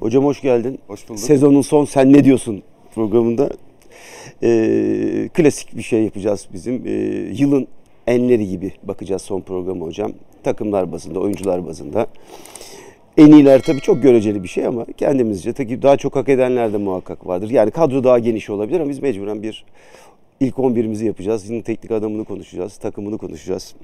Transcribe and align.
Hocam 0.00 0.24
hoş 0.24 0.40
geldin. 0.40 0.78
Hoş 0.86 1.08
bulduk. 1.08 1.20
Sezonun 1.20 1.62
son 1.62 1.84
Sen 1.84 2.12
Ne 2.12 2.24
Diyorsun 2.24 2.62
programında 2.94 3.50
e, 4.42 5.28
klasik 5.34 5.76
bir 5.76 5.82
şey 5.82 6.02
yapacağız 6.04 6.48
bizim. 6.52 6.86
E, 6.86 6.90
yılın 7.32 7.68
enleri 8.06 8.48
gibi 8.48 8.72
bakacağız 8.82 9.22
son 9.22 9.40
programı 9.40 9.84
hocam. 9.84 10.12
Takımlar 10.42 10.92
bazında, 10.92 11.20
oyuncular 11.20 11.66
bazında. 11.66 12.06
En 13.16 13.32
iyiler 13.32 13.62
tabii 13.62 13.80
çok 13.80 14.02
göreceli 14.02 14.42
bir 14.42 14.48
şey 14.48 14.66
ama 14.66 14.86
kendimizce 14.96 15.52
tabii 15.52 15.82
daha 15.82 15.96
çok 15.96 16.16
hak 16.16 16.28
edenler 16.28 16.72
de 16.72 16.76
muhakkak 16.76 17.26
vardır. 17.26 17.50
Yani 17.50 17.70
kadro 17.70 18.04
daha 18.04 18.18
geniş 18.18 18.50
olabilir 18.50 18.80
ama 18.80 18.90
biz 18.90 19.02
mecburen 19.02 19.42
bir 19.42 19.64
ilk 20.40 20.54
11'imizi 20.54 21.04
yapacağız. 21.04 21.50
Yılın 21.50 21.62
teknik 21.62 21.92
adamını 21.92 22.24
konuşacağız, 22.24 22.76
takımını 22.76 23.18
konuşacağız. 23.18 23.74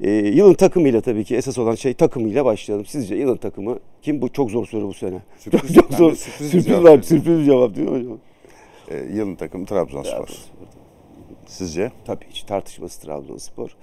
Ee, 0.00 0.10
yılın 0.10 0.54
takımıyla 0.54 1.00
tabii 1.00 1.24
ki 1.24 1.36
esas 1.36 1.58
olan 1.58 1.74
şey 1.74 1.94
takımıyla 1.94 2.44
başlayalım. 2.44 2.86
Sizce 2.86 3.14
yılın 3.14 3.36
takımı 3.36 3.78
kim? 4.02 4.22
Bu 4.22 4.32
çok 4.32 4.50
zor 4.50 4.66
soru 4.66 4.88
bu 4.88 4.94
sene. 4.94 5.22
Sürpriz, 5.38 5.74
çok 5.74 5.92
zor. 5.92 6.14
sürpriz, 6.14 6.50
Sürpriz, 6.50 6.66
cevap 6.66 6.84
var, 6.84 7.02
sürpriz 7.02 7.46
cevap 7.46 7.76
değil 7.76 7.88
mi 7.88 7.98
hocam? 7.98 8.18
Ee, 8.90 8.96
yılın 9.14 9.34
takımı 9.34 9.66
Trabzonspor. 9.66 10.16
Trabzonspor. 10.16 10.66
Sizce? 11.46 11.92
Tabii 12.04 12.24
hiç 12.30 12.42
tartışması 12.42 13.00
Trabzonspor. 13.00 13.76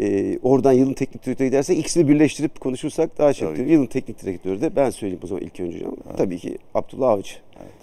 Ee, 0.00 0.38
oradan 0.42 0.72
yılın 0.72 0.94
teknik 0.94 1.26
direktörü 1.26 1.48
gidersek 1.48 1.78
ikisini 1.78 2.08
birleştirip 2.08 2.60
konuşursak 2.60 3.18
daha. 3.18 3.32
Tabii. 3.32 3.72
Yılın 3.72 3.86
teknik 3.86 4.22
direktörü 4.22 4.60
de 4.60 4.76
ben 4.76 4.90
söyleyeyim 4.90 5.20
o 5.24 5.26
zaman 5.26 5.42
ilk 5.42 5.60
önce 5.60 5.78
hocam. 5.78 5.96
Tabii 6.16 6.38
ki 6.38 6.58
Abdullah 6.74 7.08
Avcı. 7.10 7.34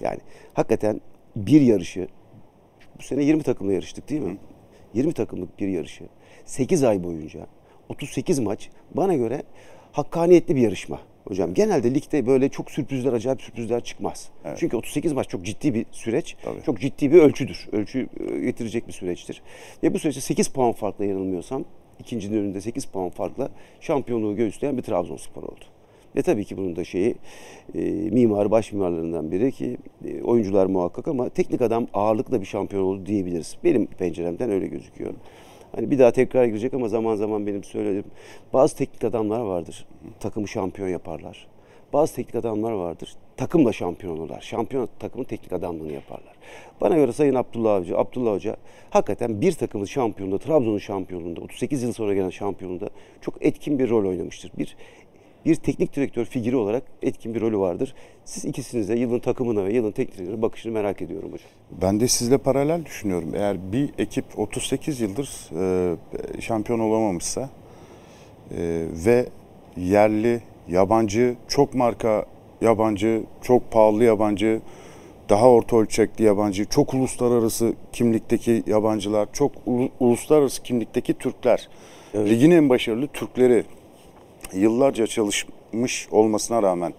Yani 0.02 0.20
hakikaten 0.54 1.02
bir 1.36 1.62
yarışı 1.62 2.08
bu 3.00 3.04
sene 3.04 3.24
20 3.24 3.44
takımla 3.44 3.74
yarıştık 3.74 4.10
değil 4.10 4.22
mi? 4.22 4.38
20 4.94 5.14
takımlık 5.14 5.60
bir 5.60 5.68
yarışı. 5.68 6.04
8 6.46 6.84
ay 6.84 7.04
boyunca 7.04 7.48
38 7.90 8.40
maç 8.40 8.70
bana 8.96 9.16
göre 9.16 9.44
hakkaniyetli 9.92 10.56
bir 10.56 10.62
yarışma. 10.62 11.00
Hocam 11.28 11.54
genelde 11.54 11.94
ligde 11.94 12.28
böyle 12.28 12.50
çok 12.50 12.72
sürprizler, 12.72 13.14
acayip 13.14 13.42
sürprizler 13.42 13.84
çıkmaz. 13.84 14.30
Evet. 14.46 14.58
Çünkü 14.60 14.78
38 14.78 15.14
maç 15.14 15.30
çok 15.30 15.46
ciddi 15.46 15.74
bir 15.74 15.86
süreç. 15.92 16.36
Tabii. 16.44 16.62
Çok 16.62 16.80
ciddi 16.80 17.12
bir 17.12 17.20
ölçüdür. 17.20 17.70
Ölçü 17.72 18.08
getirecek 18.42 18.88
bir 18.88 18.94
süreçtir. 18.94 19.42
Ve 19.84 19.94
bu 19.94 20.00
süreçte 20.00 20.22
8 20.22 20.48
puan 20.48 20.72
farkla 20.72 21.06
yanılmıyorsam 21.06 21.66
ikincinin 22.00 22.38
önünde 22.38 22.62
8 22.62 22.86
puan 22.86 23.10
farkla 23.10 23.50
şampiyonluğu 23.82 24.36
göğüsleyen 24.36 24.78
bir 24.78 24.82
Trabzonspor 24.82 25.44
oldu. 25.44 25.66
Ve 26.16 26.22
tabii 26.22 26.46
ki 26.46 26.58
bunun 26.58 26.76
da 26.76 26.84
şeyi 26.84 27.16
e, 27.76 27.82
mimar, 27.92 28.52
baş 28.52 28.72
mimarlarından 28.72 29.32
biri 29.32 29.52
ki 29.52 29.78
e, 30.06 30.22
oyuncular 30.22 30.66
muhakkak 30.66 31.08
ama 31.08 31.30
teknik 31.30 31.62
adam 31.62 31.88
ağırlıkla 31.94 32.42
bir 32.42 32.46
şampiyon 32.46 32.84
oldu 32.84 33.06
diyebiliriz. 33.06 33.58
Benim 33.64 33.86
penceremden 33.86 34.52
öyle 34.52 34.68
gözüküyor. 34.68 35.14
Hani 35.76 35.92
bir 35.92 36.00
daha 36.00 36.12
tekrar 36.12 36.46
girecek 36.46 36.74
ama 36.74 36.88
zaman 36.88 37.16
zaman 37.16 37.48
benim 37.48 37.64
söylediğim 37.64 38.06
bazı 38.54 38.78
teknik 38.78 39.04
adamlar 39.04 39.40
vardır. 39.40 39.86
Takımı 40.20 40.48
şampiyon 40.48 40.90
yaparlar. 40.90 41.48
Bazı 41.94 42.16
teknik 42.16 42.36
adamlar 42.36 42.72
vardır. 42.72 43.16
Takımla 43.38 43.74
şampiyon 43.74 44.18
olurlar. 44.18 44.42
Şampiyon 44.42 44.90
takımın 45.00 45.24
teknik 45.24 45.54
adamlığını 45.54 45.94
yaparlar. 45.94 46.34
Bana 46.82 46.96
göre 46.96 47.12
Sayın 47.12 47.36
Abdullah 47.36 47.76
Avcı, 47.76 47.98
Abdullah 47.98 48.34
Hoca 48.34 48.56
hakikaten 48.90 49.42
bir 49.42 49.52
takımın 49.52 49.86
şampiyonluğunda, 49.86 50.44
Trabzon'un 50.44 50.78
şampiyonluğunda, 50.78 51.42
38 51.42 51.84
yıl 51.84 51.94
sonra 51.94 52.14
gelen 52.14 52.30
şampiyonluğunda 52.30 52.90
çok 53.22 53.46
etkin 53.46 53.80
bir 53.80 53.90
rol 53.90 54.10
oynamıştır. 54.10 54.52
Bir 54.58 54.76
bir 55.46 55.56
teknik 55.56 55.96
direktör 55.96 56.26
figürü 56.26 56.56
olarak 56.56 56.84
etkin 57.02 57.36
bir 57.36 57.42
rolü 57.42 57.58
vardır. 57.58 57.96
Siz 58.26 58.46
ikisiniz 58.46 58.90
de 58.90 58.96
yılın 58.96 59.20
takımına 59.20 59.66
ve 59.66 59.74
yılın 59.74 59.92
teknik 59.92 60.18
direktörü 60.18 60.42
bakışını 60.42 60.72
merak 60.74 61.02
ediyorum 61.02 61.32
hocam. 61.32 61.48
Ben 61.82 62.00
de 62.00 62.08
sizle 62.08 62.38
paralel 62.38 62.86
düşünüyorum. 62.86 63.32
Eğer 63.36 63.72
bir 63.72 63.90
ekip 63.98 64.26
38 64.40 65.02
yıldır 65.02 65.50
e, 65.60 66.42
şampiyon 66.42 66.80
olamamışsa 66.80 67.50
e, 68.58 68.86
ve 69.06 69.26
yerli, 69.78 70.42
yabancı, 70.68 71.36
çok 71.48 71.74
marka 71.74 72.26
yabancı, 72.62 73.24
çok 73.42 73.72
pahalı 73.72 74.04
yabancı, 74.04 74.62
daha 75.30 75.50
orta 75.50 75.78
ölçekli 75.78 76.24
yabancı, 76.26 76.66
çok 76.66 76.94
uluslararası 76.94 77.74
kimlikteki 77.94 78.64
yabancılar, 78.68 79.28
çok 79.34 79.52
ulu- 79.68 79.90
uluslararası 80.00 80.64
kimlikteki 80.64 81.14
Türkler, 81.14 81.70
Evet. 82.14 82.30
ligin 82.30 82.52
en 82.52 82.70
başarılı 82.70 83.08
Türkleri 83.08 83.64
yıllarca 84.56 85.08
çalışmış 85.08 86.08
olmasına 86.12 86.64
rağmen 86.64 86.94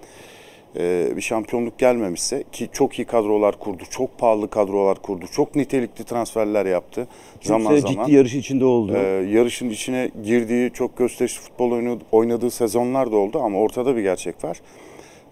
e, 0.76 1.12
bir 1.16 1.20
şampiyonluk 1.20 1.78
gelmemişse 1.78 2.44
ki 2.52 2.68
çok 2.72 2.98
iyi 2.98 3.04
kadrolar 3.04 3.58
kurdu, 3.58 3.82
çok 3.90 4.18
pahalı 4.18 4.50
kadrolar 4.50 5.02
kurdu, 5.02 5.24
çok 5.32 5.56
nitelikli 5.56 6.04
transferler 6.04 6.66
yaptı. 6.66 7.08
zaman 7.42 7.74
Kimse 7.74 7.92
zaman 7.92 8.06
ciddi 8.06 8.16
yarış 8.16 8.34
içinde 8.34 8.64
oldu. 8.64 8.96
e, 8.96 8.98
yarışın 9.30 9.70
içine 9.70 10.10
girdiği, 10.24 10.70
çok 10.70 10.96
gösterişli 10.96 11.40
futbol 11.40 11.98
oynadığı 12.12 12.50
sezonlar 12.50 13.12
da 13.12 13.16
oldu 13.16 13.40
ama 13.42 13.58
ortada 13.58 13.96
bir 13.96 14.02
gerçek 14.02 14.44
var. 14.44 14.60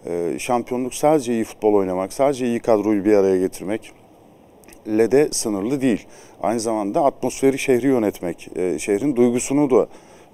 E, 0.06 0.38
şampiyonluk 0.38 0.94
sadece 0.94 1.32
iyi 1.32 1.44
futbol 1.44 1.74
oynamak, 1.74 2.12
sadece 2.12 2.46
iyi 2.46 2.60
kadroyu 2.60 3.04
bir 3.04 3.12
araya 3.12 3.38
getirmek 3.38 3.92
le 4.88 5.12
de 5.12 5.28
sınırlı 5.32 5.80
değil. 5.80 6.06
Aynı 6.42 6.60
zamanda 6.60 7.04
atmosferi 7.04 7.58
şehri 7.58 7.86
yönetmek, 7.86 8.48
e, 8.56 8.78
şehrin 8.78 9.16
duygusunu 9.16 9.70
da 9.70 9.86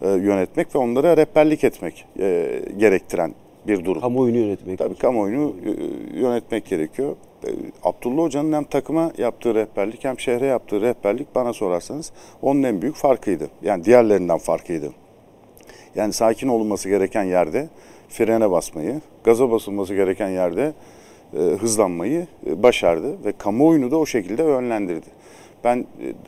e, 0.03 0.09
yönetmek 0.09 0.75
ve 0.75 0.79
onlara 0.79 1.17
rehberlik 1.17 1.65
etmek 1.65 2.05
e, 2.19 2.61
gerektiren 2.77 3.35
bir 3.67 3.85
durum. 3.85 4.01
Kamuoyunu 4.01 4.37
yönetmek. 4.39 4.79
Tabii 4.79 4.95
kamuoyunu 4.95 5.55
e, 5.65 5.71
yönetmek 6.19 6.67
gerekiyor. 6.67 7.17
E, 7.45 7.51
Abdullah 7.83 8.23
Hoca'nın 8.23 8.53
hem 8.53 8.65
takıma 8.65 9.13
yaptığı 9.19 9.55
rehberlik 9.55 10.05
hem 10.05 10.21
şehre 10.21 10.47
yaptığı 10.47 10.81
rehberlik 10.81 11.35
bana 11.35 11.53
sorarsanız 11.53 12.13
onun 12.43 12.63
en 12.63 12.83
büyük 12.83 12.97
farkıydı. 12.97 13.49
Yani 13.63 13.85
diğerlerinden 13.85 14.39
farkıydı. 14.39 14.93
Yani 15.95 16.13
sakin 16.13 16.49
olunması 16.49 16.89
gereken 16.89 17.25
yerde 17.25 17.69
frene 18.09 18.51
basmayı, 18.51 19.01
gaza 19.25 19.51
basılması 19.51 19.95
gereken 19.95 20.29
yerde 20.29 20.73
e, 21.35 21.39
hızlanmayı 21.39 22.27
başardı 22.47 23.25
ve 23.25 23.33
kamuoyunu 23.33 23.91
da 23.91 23.99
o 23.99 24.07
şekilde 24.07 24.43
yönlendirdi. 24.43 25.07
Ben 25.69 25.87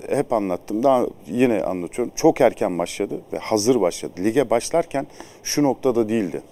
e, 0.08 0.16
hep 0.16 0.32
anlattım, 0.32 0.82
daha 0.82 1.06
yine 1.26 1.64
anlatıyorum. 1.64 2.12
Çok 2.16 2.40
erken 2.40 2.78
başladı 2.78 3.20
ve 3.32 3.38
hazır 3.38 3.80
başladı. 3.80 4.12
Lige 4.18 4.50
başlarken 4.50 5.06
şu 5.42 5.62
noktada 5.62 6.08
değildi. 6.08 6.42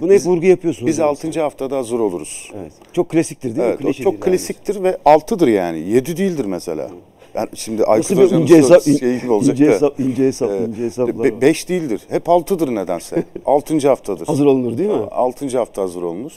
Bunu 0.00 0.12
hep 0.12 0.26
vurgu 0.26 0.46
yapıyorsunuz. 0.46 0.86
Biz 0.86 0.94
hocam. 0.96 1.08
6. 1.08 1.40
haftada 1.40 1.76
hazır 1.76 1.98
oluruz. 1.98 2.52
Evet. 2.60 2.72
Çok 2.92 3.08
klasiktir 3.08 3.56
değil 3.56 3.68
Evet, 3.68 3.80
mi? 3.80 3.86
Klişedir 3.86 4.04
çok 4.04 4.12
yani. 4.12 4.20
klasiktir 4.20 4.82
ve 4.82 4.98
6'dır 5.04 5.48
yani. 5.48 5.78
7 5.78 6.16
değildir 6.16 6.44
mesela. 6.44 6.90
Yani 7.34 7.48
şimdi 7.54 7.84
Aykut 7.84 8.16
Hoca'nın 8.18 8.42
ince 8.42 8.56
hesap, 8.56 8.82
şey 8.82 9.30
olacak 9.30 9.60
ince 9.60 9.66
da. 9.66 9.74
hesap, 9.74 10.00
ince 10.00 10.26
hesap, 10.26 10.50
ince 10.50 10.84
hesaplar 10.84 11.30
var. 11.32 11.40
5 11.40 11.68
değildir. 11.68 12.00
Hep 12.08 12.26
6'dır 12.26 12.74
nedense. 12.74 13.24
6. 13.46 13.88
haftadır. 13.88 14.26
Hazır 14.26 14.46
olunur 14.46 14.78
değil 14.78 14.90
mi? 14.90 15.06
6. 15.10 15.58
hafta 15.58 15.82
hazır 15.82 16.02
olunur. 16.02 16.32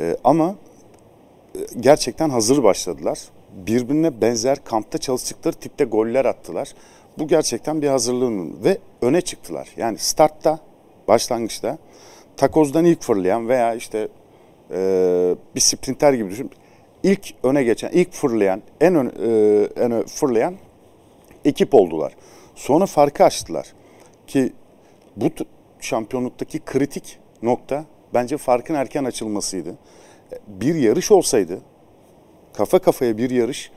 Ee, 0.00 0.16
ama 0.24 0.54
e, 1.54 1.58
gerçekten 1.80 2.30
hazır 2.30 2.62
başladılar. 2.62 3.18
Birbirine 3.56 4.20
benzer 4.20 4.64
kampta 4.64 4.98
çalıştıkları 4.98 5.54
tipte 5.54 5.84
goller 5.84 6.24
attılar. 6.24 6.74
Bu 7.18 7.28
gerçekten 7.28 7.82
bir 7.82 7.88
hazırlığın 7.88 8.64
ve 8.64 8.78
öne 9.02 9.20
çıktılar. 9.20 9.68
Yani 9.76 9.98
startta, 9.98 10.58
başlangıçta 11.08 11.78
takozdan 12.36 12.84
ilk 12.84 13.02
fırlayan 13.02 13.48
veya 13.48 13.74
işte 13.74 14.08
e, 14.70 15.34
bir 15.54 15.60
sprinter 15.60 16.12
gibi 16.12 16.30
düşün. 16.30 16.50
İlk 17.02 17.34
öne 17.42 17.62
geçen, 17.62 17.90
ilk 17.90 18.12
fırlayan, 18.12 18.62
en 18.80 18.94
ön, 18.94 19.06
e, 19.06 19.82
en 19.84 19.92
ö- 19.92 20.06
fırlayan 20.06 20.54
ekip 21.44 21.74
oldular. 21.74 22.12
Sonra 22.54 22.86
farkı 22.86 23.24
açtılar. 23.24 23.72
Ki 24.26 24.52
bu 25.16 25.30
şampiyonluktaki 25.80 26.58
kritik 26.58 27.18
nokta 27.42 27.84
bence 28.14 28.36
farkın 28.36 28.74
erken 28.74 29.04
açılmasıydı. 29.04 29.74
Bir 30.46 30.74
yarış 30.74 31.12
olsaydı, 31.12 31.60
kafa 32.56 32.78
kafaya 32.78 33.18
bir 33.18 33.30
yarış, 33.30 33.70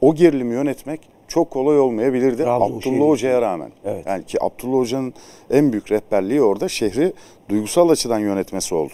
o 0.00 0.14
gerilimi 0.14 0.54
yönetmek 0.54 1.00
çok 1.28 1.50
kolay 1.50 1.80
olmayabilirdi 1.80 2.42
Trabzon 2.42 2.78
Abdullah. 2.78 3.08
Hoca'ya 3.08 3.42
rağmen. 3.42 3.70
Evet. 3.84 4.06
Yani 4.06 4.24
ki 4.24 4.38
Abdullah 4.42 4.78
Hoca'nın 4.78 5.14
en 5.50 5.72
büyük 5.72 5.92
rehberliği 5.92 6.42
orada 6.42 6.68
şehri 6.68 7.12
duygusal 7.48 7.88
açıdan 7.88 8.18
yönetmesi 8.18 8.74
oldu. 8.74 8.92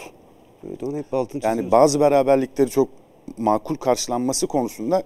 Evet, 0.69 0.83
onu 0.83 0.97
hep 0.97 1.15
altını 1.15 1.45
Yani 1.45 1.71
bazı 1.71 2.01
beraberlikleri 2.01 2.71
çok 2.71 2.89
makul 3.39 3.75
karşılanması 3.77 4.47
konusunda 4.47 5.03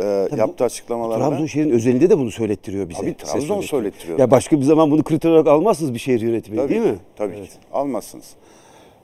e, 0.00 0.28
yaptığı 0.36 0.64
açıklamalarında 0.64 1.28
Trabzonşehir'in 1.28 1.70
özelinde 1.70 2.10
de 2.10 2.18
bunu 2.18 2.30
söylettiriyor 2.30 2.88
bize. 2.88 3.00
Tabii, 3.00 3.16
Trabzon 3.16 3.60
söylettiriyor. 3.60 4.18
Ya 4.18 4.30
başka 4.30 4.58
bir 4.58 4.64
zaman 4.64 4.90
bunu 4.90 5.02
kriter 5.02 5.30
olarak 5.30 5.46
almazsınız 5.46 5.94
bir 5.94 5.98
şehir 5.98 6.20
yönetimi 6.20 6.56
Tabii 6.56 6.68
değil 6.68 6.82
mi? 6.82 6.98
Tabii 7.16 7.34
Evet. 7.38 7.48
ki. 7.48 7.56
Almazsınız. 7.72 8.34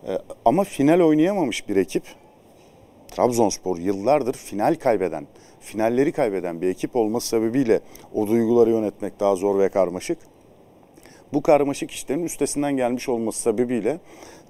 Ee, 0.09 0.19
ama 0.45 0.65
final 0.65 1.01
oynayamamış 1.01 1.69
bir 1.69 1.77
ekip. 1.77 2.03
Trabzonspor 3.09 3.79
yıllardır 3.79 4.33
final 4.35 4.75
kaybeden, 4.75 5.27
finalleri 5.61 6.13
kaybeden 6.13 6.61
bir 6.61 6.69
ekip 6.69 6.97
olması 6.97 7.29
sebebiyle 7.29 7.81
o 8.15 8.27
duyguları 8.27 8.71
yönetmek 8.71 9.21
daha 9.21 9.37
zor 9.37 9.59
ve 9.59 9.69
karmaşık. 9.69 10.19
Bu 11.33 11.43
karmaşık 11.43 11.91
işlerin 11.91 12.25
üstesinden 12.25 12.77
gelmiş 12.77 13.09
olması 13.09 13.41
sebebiyle 13.43 13.99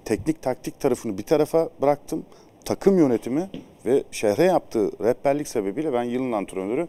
teknik 0.04 0.42
taktik 0.42 0.80
tarafını 0.80 1.18
bir 1.18 1.22
tarafa 1.22 1.68
bıraktım. 1.82 2.24
Takım 2.64 2.98
yönetimi 2.98 3.50
ve 3.86 4.04
şehre 4.10 4.42
yaptığı 4.44 4.90
rehberlik 5.04 5.48
sebebiyle 5.48 5.92
ben 5.92 6.02
yılın 6.02 6.32
antrenörü 6.32 6.88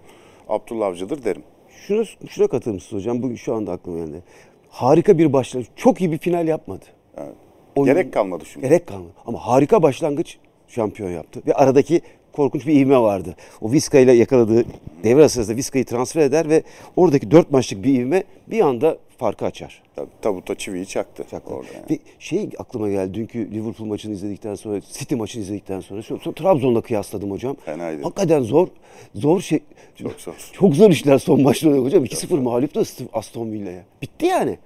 Abdullah 0.49 0.87
Avcı'dır 0.87 1.23
derim. 1.23 1.43
Şuna, 1.87 2.03
şuna 2.29 2.47
katılır 2.47 2.73
mısınız 2.75 3.01
hocam? 3.03 3.23
Bugün 3.23 3.35
şu 3.35 3.55
anda 3.55 3.71
aklıma 3.71 4.05
geldi. 4.05 4.23
Harika 4.69 5.17
bir 5.17 5.33
başlangıç. 5.33 5.69
Çok 5.75 6.01
iyi 6.01 6.11
bir 6.11 6.17
final 6.17 6.47
yapmadı. 6.47 6.85
Evet. 7.17 7.33
oyun- 7.75 7.93
Gerek 7.95 8.13
kalmadı 8.13 8.43
çünkü. 8.53 8.67
Gerek 8.67 8.87
kalmadı. 8.87 9.11
Ama 9.25 9.39
harika 9.47 9.83
başlangıç 9.83 10.37
şampiyon 10.67 11.09
yaptı. 11.09 11.41
Ve 11.47 11.53
aradaki 11.53 12.01
korkunç 12.33 12.67
bir 12.67 12.73
ivme 12.73 12.99
vardı. 12.99 13.35
O 13.61 13.71
Vizca 13.71 13.99
ile 13.99 14.13
yakaladığı 14.13 14.65
devre 15.03 15.21
arası 15.21 15.33
sırasında 15.33 15.57
Vizca'yı 15.57 15.85
transfer 15.85 16.21
eder 16.21 16.49
ve 16.49 16.63
oradaki 16.95 17.31
dört 17.31 17.51
maçlık 17.51 17.83
bir 17.83 17.93
ivme 17.93 18.23
bir 18.47 18.59
anda 18.59 18.97
farkı 19.17 19.45
açar. 19.45 19.83
Tabuta 20.21 20.55
çiviyi 20.55 20.85
çaktı. 20.85 21.25
Çaktı. 21.31 21.53
Orada 21.53 21.67
yani. 21.73 21.85
Ve 21.89 21.99
şey 22.19 22.49
aklıma 22.57 22.89
geldi 22.89 23.13
dünkü 23.13 23.51
Liverpool 23.51 23.87
maçını 23.87 24.13
izledikten 24.13 24.55
sonra, 24.55 24.81
City 24.81 25.15
maçını 25.15 25.43
izledikten 25.43 25.79
sonra, 25.79 26.01
sonra, 26.01 26.33
Trabzon'la 26.33 26.81
kıyasladım 26.81 27.31
hocam. 27.31 27.55
Fenaydı. 27.65 28.03
Hakikaten 28.03 28.41
zor, 28.41 28.67
zor 29.15 29.41
şey. 29.41 29.59
Çok 29.95 30.21
zor. 30.21 30.51
Çok 30.53 30.75
zor 30.75 30.91
işler 30.91 31.17
son 31.17 31.41
maçta 31.41 31.69
hocam. 31.69 32.05
2-0 32.05 32.39
mağlup 32.39 32.75
da 32.75 32.83
Aston 33.13 33.51
Villa'ya. 33.51 33.83
Bitti 34.01 34.25
yani. 34.25 34.57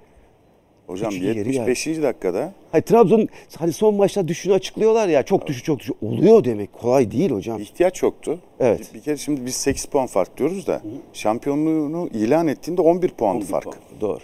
Hocam 0.89 1.09
Üçüncü 1.09 1.27
yarı 1.27 1.49
75. 1.49 1.87
dakikada 1.87 2.53
Hayır 2.71 2.83
Trabzon 2.83 3.27
hani 3.57 3.73
son 3.73 3.95
maçta 3.95 4.27
düşüşünü 4.27 4.53
açıklıyorlar 4.53 5.07
ya. 5.07 5.23
Çok 5.23 5.47
düşü 5.47 5.63
çok 5.63 5.79
düşü. 5.79 5.93
Oluyor 6.01 6.43
demek. 6.43 6.73
Kolay 6.73 7.11
değil 7.11 7.31
hocam. 7.31 7.61
ihtiyaç 7.61 8.03
yoktu. 8.03 8.39
Evet. 8.59 8.79
Bir, 8.79 8.99
bir 8.99 9.03
kere 9.03 9.17
şimdi 9.17 9.45
biz 9.45 9.55
8 9.55 9.85
puan 9.85 10.07
fark 10.07 10.37
diyoruz 10.37 10.67
da 10.67 10.81
şampiyonluğunu 11.13 12.09
ilan 12.13 12.47
ettiğinde 12.47 12.81
11 12.81 13.09
puan 13.09 13.39
fark. 13.39 13.67
Doğru. 14.01 14.19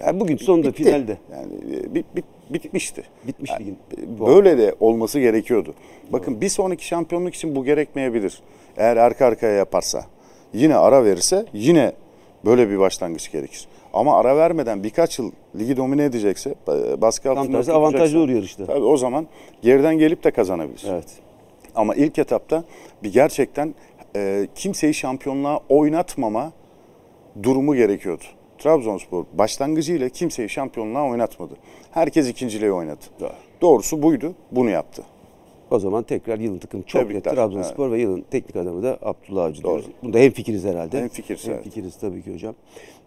Yani 0.00 0.20
bugün 0.20 0.36
sonunda 0.36 0.68
Bitti. 0.68 0.84
finalde. 0.84 1.18
Yani 1.32 1.52
e, 1.76 1.94
bit, 1.94 2.16
bit, 2.16 2.24
bitmişti. 2.50 3.02
Bitmiş 3.26 3.50
Yani, 3.50 3.60
ligin. 3.60 3.78
Böyle 4.26 4.58
de 4.58 4.74
olması 4.80 5.20
gerekiyordu. 5.20 5.74
Bakın 6.12 6.40
bir 6.40 6.48
sonraki 6.48 6.86
şampiyonluk 6.86 7.34
için 7.34 7.56
bu 7.56 7.64
gerekmeyebilir. 7.64 8.42
Eğer 8.76 8.96
arka 8.96 9.26
arkaya 9.26 9.52
yaparsa. 9.54 10.04
Yine 10.54 10.76
ara 10.76 11.04
verirse 11.04 11.46
yine 11.52 11.92
böyle 12.44 12.70
bir 12.70 12.78
başlangıç 12.78 13.32
gerekir. 13.32 13.68
Ama 13.92 14.16
ara 14.16 14.36
vermeden 14.36 14.82
birkaç 14.82 15.18
yıl 15.18 15.32
ligi 15.58 15.76
domine 15.76 16.04
edecekse, 16.04 16.54
e, 16.68 17.00
baskı 17.00 17.24
Tam 17.24 17.38
altında 17.38 17.56
tersi 17.56 17.72
avantajlı 17.72 18.18
olur 18.18 18.28
yarışta. 18.28 18.66
Tabii 18.66 18.84
o 18.84 18.96
zaman 18.96 19.26
geriden 19.62 19.98
gelip 19.98 20.24
de 20.24 20.30
kazanabilir. 20.30 20.86
Evet. 20.90 21.08
Ama 21.74 21.94
ilk 21.94 22.18
etapta 22.18 22.64
bir 23.02 23.12
gerçekten 23.12 23.74
e, 24.16 24.48
kimseyi 24.54 24.94
şampiyonluğa 24.94 25.60
oynatmama 25.68 26.52
durumu 27.42 27.74
gerekiyordu. 27.74 28.24
Trabzonspor 28.58 29.24
başlangıcıyla 29.32 30.08
kimseyi 30.08 30.48
şampiyonluğa 30.48 31.10
oynatmadı. 31.10 31.54
Herkes 31.90 32.28
ikinciliği 32.28 32.72
oynadı. 32.72 33.04
Doğru. 33.20 33.32
Doğrusu 33.60 34.02
buydu. 34.02 34.34
Bunu 34.52 34.70
yaptı. 34.70 35.02
O 35.72 35.78
zaman 35.78 36.02
tekrar 36.02 36.38
yılın 36.38 36.58
takımı 36.58 36.82
çok 36.82 37.10
net. 37.10 37.24
Trabzonspor 37.24 37.90
ve 37.92 38.00
yılın 38.00 38.24
teknik 38.30 38.56
adamı 38.56 38.82
da 38.82 38.98
Abdullah 39.02 39.44
Avcı 39.44 39.62
diyoruz. 39.62 39.86
Bunda 40.02 40.18
hemfikiriz 40.18 40.64
herhalde. 40.64 41.00
Hemfikiriz, 41.00 41.48
evet. 41.48 41.56
Hemfikiriz 41.56 41.96
tabii 41.96 42.22
ki 42.22 42.34
hocam. 42.34 42.54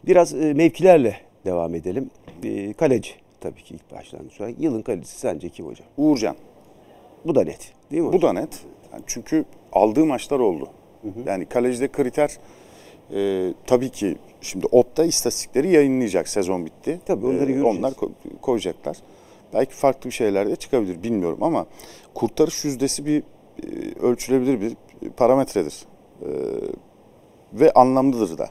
Biraz 0.05 0.33
e, 0.33 0.53
mevkilerle 0.53 1.15
devam 1.45 1.75
edelim. 1.75 2.09
E, 2.43 2.73
kaleci 2.73 3.11
tabii 3.41 3.63
ki 3.63 3.73
ilk 3.75 3.91
başlangıç 3.91 4.41
olarak. 4.41 4.55
Yılın 4.59 4.81
kalecisi 4.81 5.19
sence 5.19 5.49
kim 5.49 5.65
hocam? 5.65 5.87
Uğurcan. 5.97 6.35
Bu 7.25 7.35
da 7.35 7.43
net 7.43 7.73
değil 7.91 8.03
mi 8.03 8.07
Bu 8.09 8.13
hocam? 8.17 8.35
da 8.35 8.41
net. 8.41 8.59
Yani 8.93 9.03
çünkü 9.07 9.45
aldığı 9.73 10.05
maçlar 10.05 10.39
oldu. 10.39 10.67
Yani 11.25 11.45
kalecide 11.45 11.87
kriter 11.87 12.37
e, 13.13 13.53
tabii 13.65 13.89
ki 13.89 14.15
şimdi 14.41 14.65
Opta 14.71 15.05
istatistikleri 15.05 15.71
yayınlayacak 15.71 16.27
sezon 16.27 16.65
bitti. 16.65 16.99
Tabii, 17.05 17.25
onları 17.25 17.37
göreceğiz. 17.51 17.63
Onlar 17.65 17.91
ko- 17.91 18.11
koyacaklar. 18.41 18.97
Belki 19.53 19.73
farklı 19.73 20.09
bir 20.09 20.15
şeyler 20.15 20.49
de 20.49 20.55
çıkabilir 20.55 21.03
bilmiyorum 21.03 21.43
ama 21.43 21.65
kurtarış 22.13 22.65
yüzdesi 22.65 23.05
bir 23.05 23.23
e, 23.63 23.99
ölçülebilir 24.01 24.61
bir 24.61 24.75
parametredir. 25.09 25.85
E, 26.21 26.29
ve 27.53 27.71
anlamlıdır 27.71 28.37
da. 28.37 28.49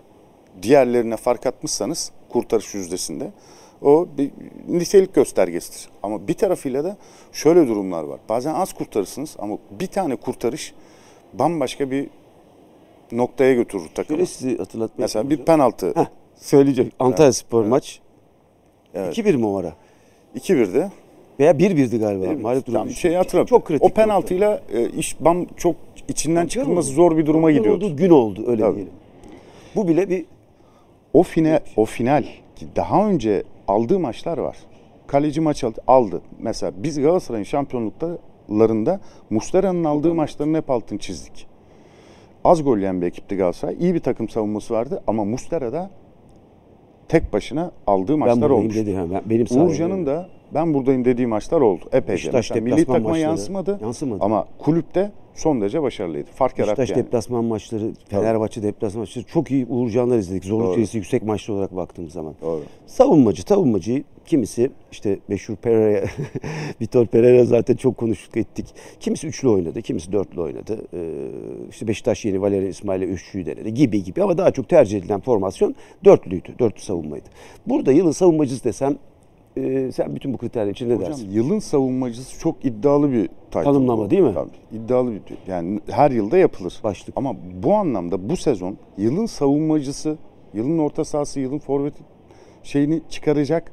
Diğerlerine 0.63 1.17
fark 1.17 1.47
atmışsanız 1.47 2.13
kurtarış 2.29 2.75
yüzdesinde 2.75 3.31
o 3.83 4.09
bir 4.19 4.31
nitelik 4.69 5.15
göstergesidir. 5.15 5.89
Ama 6.03 6.29
bir 6.29 6.35
tarafıyla 6.35 6.85
da 6.85 6.97
şöyle 7.33 7.69
durumlar 7.69 8.03
var. 8.03 8.21
Bazen 8.29 8.55
az 8.55 8.73
kurtarırsınız 8.73 9.37
ama 9.39 9.59
bir 9.71 9.87
tane 9.87 10.17
kurtarış 10.17 10.75
bambaşka 11.33 11.91
bir 11.91 12.11
noktaya 13.13 13.55
götürür 13.55 13.89
takımı. 13.95 14.19
Şöyle 14.19 14.27
sizi 14.27 14.59
hatırlatmaya 14.59 15.05
Mesela 15.05 15.31
bir 15.31 15.37
penaltı. 15.37 15.93
Heh, 15.95 16.07
söyleyeceğim. 16.37 16.93
Antalya 16.99 17.33
Spor 17.33 17.65
maç. 17.65 18.01
Evet. 18.95 19.19
2-1 19.19 19.37
mi 19.37 19.47
o 19.47 19.57
ara? 19.57 19.73
2-1'de. 20.37 20.91
Veya 21.41 21.53
1-1'di 21.53 21.99
galiba. 21.99 22.25
Evet, 22.27 22.43
Mağlup 22.43 22.67
tam 22.67 22.75
durumda. 22.75 22.89
bir 22.91 22.95
şey 22.95 23.15
hatırlamıyorum. 23.15 23.47
Çok 23.59 23.65
kritik. 23.67 23.85
O 23.85 23.89
penaltıyla 23.89 24.61
e, 24.73 24.89
iş 24.89 25.17
bam 25.21 25.45
çok 25.57 25.77
içinden 26.09 26.47
çıkılması 26.47 26.93
zor 26.93 27.17
bir 27.17 27.27
duruma 27.27 27.49
Şampiyon 27.53 27.59
gidiyordu. 27.79 27.85
olduğu 27.87 27.97
gün 27.97 28.11
oldu 28.11 28.45
öyle 28.47 28.63
Tabii. 28.63 28.75
diyelim. 28.75 28.93
Bu 29.77 29.89
bile 29.89 30.09
bir 30.11 30.25
O 31.13 31.23
final, 31.23 31.61
o 31.77 31.85
final 31.85 32.23
ki 32.57 32.67
daha 32.77 33.09
önce 33.09 33.43
aldığı 33.69 33.99
maçlar 33.99 34.39
var. 34.39 34.57
Kaleci 35.07 35.41
maç 35.41 35.65
aldı, 35.65 35.81
aldı. 35.87 36.21
Mesela 36.39 36.73
biz 36.77 37.01
Galatasaray'ın 37.01 37.45
şampiyonluklarında 37.45 39.01
Muslera'nın 39.31 39.85
aldığı 39.85 40.15
maçların 40.15 40.55
hep 40.55 40.71
altını 40.71 40.99
çizdik. 40.99 41.47
Az 42.45 42.65
gol 42.65 42.79
yiyen 42.79 43.03
bir 43.03 43.07
ekipti 43.07 43.37
Galatasaray. 43.37 43.77
İyi 43.81 43.95
bir 43.95 44.01
takım 44.01 44.29
savunması 44.29 44.75
vardı 44.75 45.03
ama 45.07 45.25
Muslera'da 45.25 45.91
tek 47.09 47.33
başına 47.33 47.71
aldığı 47.87 48.17
maçlar 48.19 48.51
olmuştu. 48.51 48.87
dedi. 48.87 48.97
Ben- 49.13 49.23
benim 49.31 49.47
Uğurcan'ın 49.67 50.07
da 50.07 50.29
ben 50.55 50.75
buradayım 50.75 51.05
dediği 51.05 51.27
maçlar 51.27 51.61
oldu. 51.61 51.85
Epeyce. 51.93 52.13
Beşiktaş 52.13 52.51
milli 52.51 52.77
takıma 52.85 52.99
maçları 52.99 53.21
yansımadı, 53.21 53.79
yansımadı. 53.83 54.25
ama 54.25 54.47
kulüpte 54.59 55.11
son 55.35 55.61
derece 55.61 55.83
başarılıydı. 55.83 56.31
Fark 56.35 56.59
yarattı 56.59 56.83
yani. 56.83 56.95
deplasman 56.95 57.45
maçları, 57.45 57.91
Fenerbahçe 58.09 58.63
deplasman 58.63 59.01
maçları 59.01 59.25
çok 59.25 59.51
iyi 59.51 59.67
Uğurcanlar 59.67 60.19
izledik. 60.19 60.45
Zorluk 60.45 60.95
yüksek 60.95 61.23
maçlı 61.23 61.55
olarak 61.55 61.77
baktığımız 61.77 62.13
zaman. 62.13 62.35
Doğru. 62.43 62.61
Savunmacı, 62.87 63.43
savunmacıyı 63.43 64.05
kimisi 64.27 64.71
işte 64.93 65.19
meşhur 65.29 65.57
Pereira, 65.57 66.07
Vitor 66.81 67.07
Pereira 67.07 67.45
zaten 67.45 67.77
çok 67.77 67.97
konuştuk 67.97 68.37
ettik. 68.37 68.67
Kimisi 69.01 69.27
üçlü 69.27 69.49
oynadı, 69.49 69.83
kimisi 69.83 70.13
dörtlü 70.13 70.41
oynadı. 70.41 70.87
Ee, 70.95 71.11
işte 71.71 71.89
Beşiktaş 71.89 72.25
yeni 72.25 72.41
Valerian 72.41 72.71
İsmail'e 72.71 73.05
üçlüyü 73.05 73.47
denedi 73.47 73.75
gibi 73.75 74.05
gibi 74.05 74.23
ama 74.23 74.39
daha 74.39 74.51
çok 74.51 74.69
tercih 74.69 74.99
edilen 74.99 75.21
formasyon 75.21 75.75
dörtlüydü, 76.05 76.59
dörtlü 76.59 76.81
savunmaydı. 76.81 77.29
Burada 77.67 77.93
yılın 77.93 78.11
savunmacısı 78.11 78.65
desem 78.65 78.99
e, 79.57 79.93
sen 79.93 80.15
bütün 80.15 80.33
bu 80.33 80.39
kriterler 80.39 80.71
için 80.71 80.89
ne 80.89 80.95
Hocam 80.95 81.11
dersin? 81.11 81.31
yılın 81.31 81.59
savunmacısı 81.59 82.39
çok 82.39 82.65
iddialı 82.65 83.13
bir 83.13 83.27
title 83.27 83.63
Tanımlama 83.63 84.11
değil 84.11 84.23
mi? 84.23 84.35
Tabii, 84.35 84.79
iddialı 84.85 85.13
bir 85.13 85.21
yani 85.47 85.81
her 85.91 86.11
yılda 86.11 86.39
yapılır. 86.39 86.81
Başlık. 86.85 87.17
Ama 87.17 87.37
bu 87.63 87.75
anlamda 87.75 88.29
bu 88.29 88.37
sezon 88.37 88.77
yılın 88.99 89.27
savunmacısı, 89.27 90.17
yılın 90.55 90.79
orta 90.79 91.05
sahası, 91.05 91.41
yılın 91.41 91.59
forvet 91.59 91.95
şeyini 92.63 93.03
çıkaracak 93.11 93.73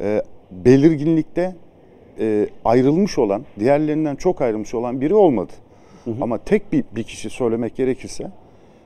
e, 0.00 0.22
belirginlikte 0.50 1.56
e, 2.18 2.48
ayrılmış 2.64 3.18
olan, 3.18 3.42
diğerlerinden 3.58 4.16
çok 4.16 4.40
ayrılmış 4.40 4.74
olan 4.74 5.00
biri 5.00 5.14
olmadı. 5.14 5.52
Ama 6.20 6.38
tek 6.38 6.72
bir, 6.72 6.84
bir 6.96 7.02
kişi 7.02 7.30
söylemek 7.30 7.76
gerekirse, 7.76 8.30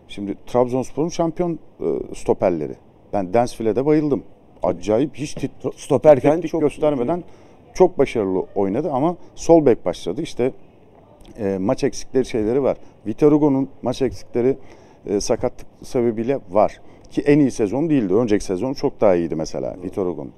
şimdi 0.09 0.35
Trabzonspor'un 0.47 1.09
şampiyon 1.09 1.59
e, 1.81 1.85
stoperleri. 2.15 2.75
Ben 3.13 3.35
Densville'de 3.35 3.87
bayıldım. 3.87 4.23
Acayip 4.63 5.15
hiç 5.15 5.35
tit, 5.35 5.51
Stoperken 5.77 6.33
teknik 6.33 6.51
çok 6.51 6.61
göstermeden 6.61 7.25
çok 7.75 7.99
başarılı 7.99 8.47
oynadı 8.55 8.91
ama 8.93 9.17
sol 9.35 9.67
bek 9.67 9.87
başladı. 9.87 10.23
İşte 10.23 10.53
e, 11.39 11.59
maç 11.61 11.85
eksikleri 11.85 12.25
şeyleri 12.25 12.63
var. 12.63 12.77
Vitor 13.07 13.33
Hugo'nun 13.33 13.69
maç 13.83 14.03
eksikleri 14.03 14.57
e, 15.07 15.21
sakatlık 15.21 15.67
sebebiyle 15.83 16.39
var. 16.51 16.81
Ki 17.11 17.23
en 17.23 17.39
iyi 17.39 17.51
sezon 17.51 17.91
değildi. 17.91 18.15
Önceki 18.15 18.45
sezon 18.45 18.75
çok 18.75 19.01
daha 19.01 19.15
iyiydi 19.15 19.35
mesela 19.35 19.77
Vitor 19.83 20.07
Hugo'nun. 20.07 20.33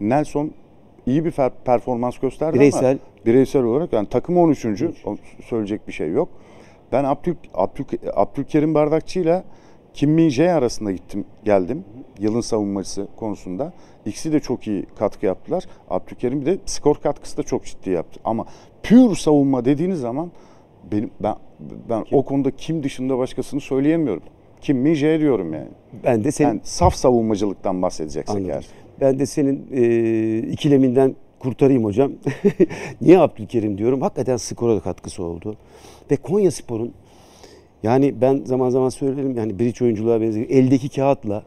Nelson 0.00 0.50
iyi 1.06 1.24
bir 1.24 1.30
performans 1.64 2.18
gösterdi 2.18 2.54
Bireysel. 2.54 2.90
ama 2.90 2.98
bireysel 3.26 3.62
olarak 3.62 3.92
yani 3.92 4.08
takım 4.08 4.38
13. 4.38 4.66
O- 5.06 5.16
söyleyecek 5.44 5.88
bir 5.88 5.92
şey 5.92 6.10
yok. 6.12 6.28
Ben 6.92 7.04
Abdül, 7.04 7.34
Abdül, 7.54 7.84
Abdülkerim 8.14 8.74
Bardakçı'yla 8.74 9.44
Kim 9.94 10.10
Min 10.10 10.28
Jae 10.28 10.52
arasında 10.52 10.92
gittim 10.92 11.24
geldim. 11.44 11.84
Yılın 12.18 12.40
savunmacısı 12.40 13.08
konusunda. 13.16 13.72
İkisi 14.06 14.32
de 14.32 14.40
çok 14.40 14.66
iyi 14.66 14.86
katkı 14.98 15.26
yaptılar. 15.26 15.64
Abdülkerim 15.90 16.40
bir 16.40 16.46
de 16.46 16.58
skor 16.66 16.94
katkısı 16.96 17.36
da 17.36 17.42
çok 17.42 17.64
ciddi 17.64 17.90
yaptı. 17.90 18.20
Ama 18.24 18.44
pür 18.82 19.14
savunma 19.16 19.64
dediğiniz 19.64 20.00
zaman 20.00 20.30
benim 20.92 21.10
ben 21.20 21.34
ben 21.88 22.04
o 22.12 22.24
konuda 22.24 22.50
kim 22.50 22.82
dışında 22.82 23.18
başkasını 23.18 23.60
söyleyemiyorum. 23.60 24.22
Kim 24.60 24.78
Min 24.78 24.94
Jae 24.94 25.20
diyorum 25.20 25.52
yani. 25.54 25.68
ben 26.04 26.24
de 26.24 26.32
senin 26.32 26.48
Yani 26.48 26.60
saf 26.64 26.94
savunmacılıktan 26.94 27.82
bahsedeceksek 27.82 28.36
Anladım. 28.36 28.50
eğer. 28.50 28.66
Ben 29.00 29.18
de 29.18 29.26
senin 29.26 29.66
e, 29.72 30.38
ikileminden 30.38 31.14
kurtarayım 31.38 31.84
hocam. 31.84 32.12
Niye 33.00 33.18
Abdülkerim 33.18 33.78
diyorum? 33.78 34.00
Hakikaten 34.00 34.36
skora 34.36 34.76
da 34.76 34.80
katkısı 34.80 35.22
oldu. 35.22 35.56
Ve 36.10 36.16
Konya 36.16 36.50
Spor'un 36.50 36.92
yani 37.82 38.20
ben 38.20 38.42
zaman 38.44 38.70
zaman 38.70 38.88
söylerim 38.88 39.36
yani 39.36 39.58
bridge 39.58 39.84
oyunculuğa 39.84 40.20
benziyor. 40.20 40.46
Eldeki 40.50 40.88
kağıtla 40.88 41.42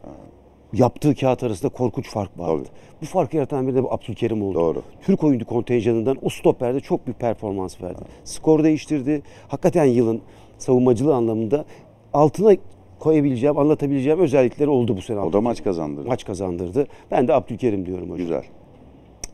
yaptığı 0.72 1.14
kağıt 1.14 1.42
arasında 1.42 1.72
korkunç 1.72 2.08
fark 2.08 2.38
vardı. 2.38 2.64
Tabii. 2.64 3.00
Bu 3.02 3.06
farkı 3.06 3.36
yaratan 3.36 3.66
biri 3.66 3.76
de 3.76 3.82
Abdülkerim 3.90 4.42
oldu. 4.42 4.54
Doğru. 4.54 4.82
Türk 5.02 5.24
oyuncu 5.24 5.46
kontenjanından 5.46 6.18
o 6.22 6.28
stoperde 6.28 6.80
çok 6.80 7.06
büyük 7.06 7.20
performans 7.20 7.82
verdi. 7.82 8.00
Skor 8.24 8.64
değiştirdi. 8.64 9.22
Hakikaten 9.48 9.84
yılın 9.84 10.20
savunmacılığı 10.58 11.14
anlamında 11.14 11.64
altına 12.12 12.56
koyabileceğim, 12.98 13.58
anlatabileceğim 13.58 14.18
özellikleri 14.18 14.68
oldu 14.70 14.96
bu 14.96 15.02
sene. 15.02 15.20
O 15.20 15.32
da 15.32 15.40
maç 15.40 15.64
kazandırdı. 15.64 16.08
Maç 16.08 16.24
kazandırdı. 16.24 16.86
Ben 17.10 17.28
de 17.28 17.34
Abdülkerim 17.34 17.86
diyorum 17.86 18.04
hocam. 18.04 18.16
Güzel. 18.16 18.42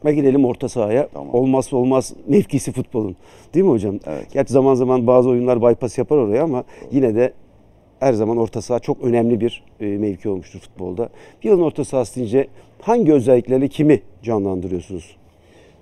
Ve 0.04 0.14
gelelim 0.14 0.44
orta 0.44 0.68
sahaya. 0.68 1.08
Tamam. 1.08 1.34
Olmazsa 1.34 1.76
olmaz 1.76 2.12
mevkisi 2.26 2.72
futbolun. 2.72 3.16
Değil 3.54 3.64
mi 3.64 3.70
hocam? 3.70 3.98
Evet. 4.06 4.32
Gerçi 4.32 4.52
zaman 4.52 4.74
zaman 4.74 5.06
bazı 5.06 5.28
oyunlar 5.28 5.62
bypass 5.62 5.98
yapar 5.98 6.16
oraya 6.16 6.42
ama 6.42 6.64
yine 6.92 7.14
de 7.14 7.32
her 8.00 8.12
zaman 8.12 8.36
orta 8.36 8.62
saha 8.62 8.78
çok 8.78 9.02
önemli 9.02 9.40
bir 9.40 9.64
e, 9.80 9.86
mevki 9.86 10.28
olmuştur 10.28 10.60
futbolda. 10.60 11.08
Bir 11.42 11.48
yılın 11.48 11.62
orta 11.62 11.84
sahası 11.84 12.16
deyince 12.16 12.48
hangi 12.82 13.12
özelliklerle 13.12 13.68
kimi 13.68 14.02
canlandırıyorsunuz? 14.22 15.16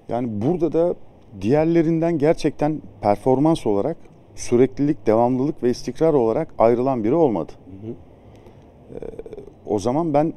Yani 0.08 0.28
burada 0.30 0.72
da 0.72 0.94
diğerlerinden 1.40 2.18
gerçekten 2.18 2.82
performans 3.00 3.66
olarak 3.66 3.96
süreklilik, 4.34 5.06
devamlılık 5.06 5.62
ve 5.62 5.70
istikrar 5.70 6.14
olarak 6.14 6.54
ayrılan 6.58 7.04
biri 7.04 7.14
olmadı. 7.14 7.52
O 9.66 9.78
zaman 9.78 10.14
ben 10.14 10.32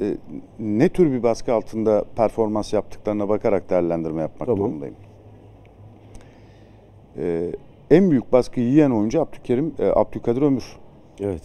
e, 0.00 0.16
ne 0.58 0.88
tür 0.88 1.12
bir 1.12 1.22
baskı 1.22 1.54
altında 1.54 2.04
performans 2.16 2.72
yaptıklarına 2.72 3.28
bakarak 3.28 3.70
değerlendirme 3.70 4.20
yapmak 4.20 4.46
Tamam. 4.46 4.58
durumundayım. 4.58 4.94
Ee, 7.18 7.52
en 7.90 8.10
büyük 8.10 8.32
baskıyı 8.32 8.66
yiyen 8.66 8.90
oyuncu 8.90 9.20
Abdülkerim, 9.20 9.74
e, 9.78 9.86
Abdülkadir 9.86 10.42
Ömür. 10.42 10.76
Evet. 11.20 11.42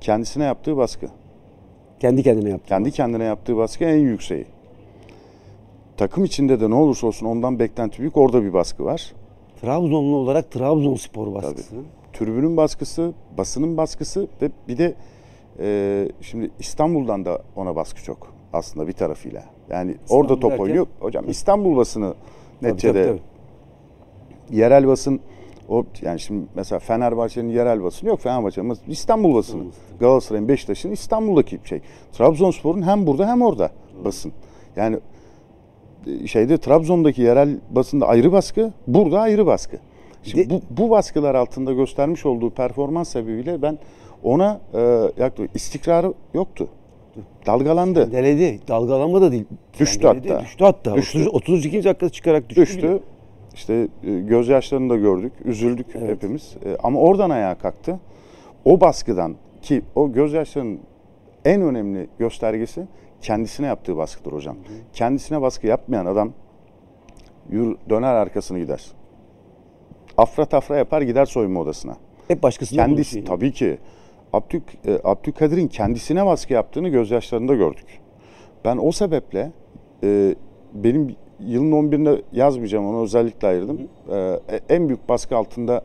Kendisine 0.00 0.44
yaptığı 0.44 0.76
baskı. 0.76 1.06
Kendi 2.00 2.22
kendine 2.22 2.50
yaptı. 2.50 2.68
Kendi 2.68 2.90
kendine 2.90 3.24
yaptığı 3.24 3.56
baskı 3.56 3.84
en 3.84 3.96
yükseği. 3.96 4.46
Takım 5.96 6.24
içinde 6.24 6.60
de 6.60 6.70
ne 6.70 6.74
olursa 6.74 7.06
olsun 7.06 7.26
ondan 7.26 7.58
beklenti 7.58 7.98
büyük. 7.98 8.16
Orada 8.16 8.42
bir 8.42 8.52
baskı 8.52 8.84
var. 8.84 9.12
Trabzonlu 9.60 10.16
olarak 10.16 10.50
Trabzonspor 10.50 11.34
baskısı. 11.34 11.74
Tribünün 12.12 12.56
baskısı, 12.56 13.12
basının 13.38 13.76
baskısı 13.76 14.28
ve 14.42 14.50
bir 14.68 14.78
de 14.78 14.94
e, 15.60 16.08
şimdi 16.20 16.50
İstanbul'dan 16.58 17.24
da 17.24 17.42
ona 17.56 17.76
baskı 17.76 18.04
çok 18.04 18.32
aslında 18.52 18.88
bir 18.88 18.92
tarafıyla. 18.92 19.44
Yani 19.70 19.96
orada 20.10 20.40
top 20.40 20.50
derken? 20.50 20.64
oynuyor. 20.64 20.86
Hocam 21.00 21.24
İstanbul 21.28 21.76
basını 21.76 22.14
Tabii, 22.60 22.70
neticede 22.72 23.04
tabii, 23.04 23.18
tabii. 23.18 24.58
yerel 24.58 24.86
basın 24.86 25.20
o 25.68 25.84
yani 26.02 26.20
şimdi 26.20 26.46
mesela 26.54 26.78
Fenerbahçe'nin 26.78 27.48
yerel 27.48 27.82
basını 27.82 28.08
yok 28.08 28.20
Fenerbahçe'nin 28.20 28.76
İstanbul 28.88 29.34
basını. 29.34 29.62
Galatasaray'ın 30.00 30.48
Beşiktaş'ın 30.48 30.90
İstanbul'daki 30.90 31.60
şey. 31.64 31.80
Trabzonspor'un 32.12 32.82
hem 32.82 33.06
burada 33.06 33.28
hem 33.28 33.42
orada 33.42 33.70
basın. 34.04 34.32
Yani 34.76 34.98
e, 36.06 36.26
şeyde 36.26 36.58
Trabzon'daki 36.58 37.22
yerel 37.22 37.60
basında 37.70 38.06
ayrı 38.08 38.32
baskı, 38.32 38.72
burada 38.86 39.20
ayrı 39.20 39.46
baskı. 39.46 39.78
Şimdi 40.22 40.50
de- 40.50 40.54
bu, 40.54 40.62
bu 40.70 40.90
baskılar 40.90 41.34
altında 41.34 41.72
göstermiş 41.72 42.26
olduğu 42.26 42.50
performans 42.50 43.08
sebebiyle 43.08 43.62
ben 43.62 43.78
ona 44.22 44.60
e, 44.74 44.80
yaklaşık 45.22 45.56
istikrarı 45.56 46.14
yoktu. 46.34 46.68
Dalgalandı. 47.46 48.12
Deledi. 48.12 48.60
Dalgalanma 48.68 49.20
da 49.20 49.32
değil. 49.32 49.44
Düştü 49.80 50.02
Deledi, 50.02 50.28
hatta. 50.28 50.42
Düştü 50.42 50.64
hatta. 50.64 50.94
Düştü. 50.94 51.18
30, 51.18 51.34
32. 51.34 51.84
dakikada 51.84 52.10
çıkarak 52.10 52.48
düştü. 52.48 52.62
düştü. 52.62 52.82
bile. 52.88 52.98
İşte 53.54 53.88
e, 54.04 54.20
gözyaşlarını 54.20 54.90
da 54.90 54.96
gördük, 54.96 55.32
üzüldük 55.44 55.86
Evet. 55.94 56.08
hepimiz. 56.10 56.56
E, 56.64 56.76
Ama 56.82 57.00
oradan 57.00 57.30
ayağa 57.30 57.54
kalktı. 57.54 58.00
O 58.64 58.80
baskıdan 58.80 59.36
ki 59.62 59.82
o 59.94 60.12
gözyaşlarının 60.12 60.80
en 61.44 61.62
önemli 61.62 62.08
göstergesi 62.18 62.86
kendisine 63.22 63.66
yaptığı 63.66 63.96
baskıdır 63.96 64.32
hocam. 64.32 64.56
Kendisine 64.92 65.42
baskı 65.42 65.66
yapmayan 65.66 66.06
adam 66.06 66.32
yürü, 67.50 67.76
döner 67.90 68.14
arkasını 68.14 68.58
gider. 68.58 68.86
Afra 70.16 70.44
tafra 70.44 70.76
yapar 70.76 71.02
gider 71.02 71.26
soyunma 71.26 71.60
odasına. 71.60 71.96
Hep 72.28 72.42
başkasının 72.42 72.82
Kendisi 72.82 73.24
tabii 73.24 73.52
ki 73.52 73.78
Abdük, 74.32 74.62
e, 74.86 74.98
Abdülkadir'in 75.04 75.68
kendisine 75.68 76.26
baskı 76.26 76.52
yaptığını 76.52 76.88
gözyaşlarında 76.88 77.54
gördük. 77.54 77.86
Ben 78.64 78.76
o 78.76 78.92
sebeple 78.92 79.52
e, 80.04 80.34
benim 80.74 81.16
yılın 81.40 81.72
11'inde 81.72 82.22
yazmayacağım 82.32 82.86
onu 82.86 83.02
özellikle 83.02 83.48
ayırdım. 83.48 83.78
E, 84.12 84.38
en 84.68 84.88
büyük 84.88 85.08
baskı 85.08 85.36
altında 85.36 85.82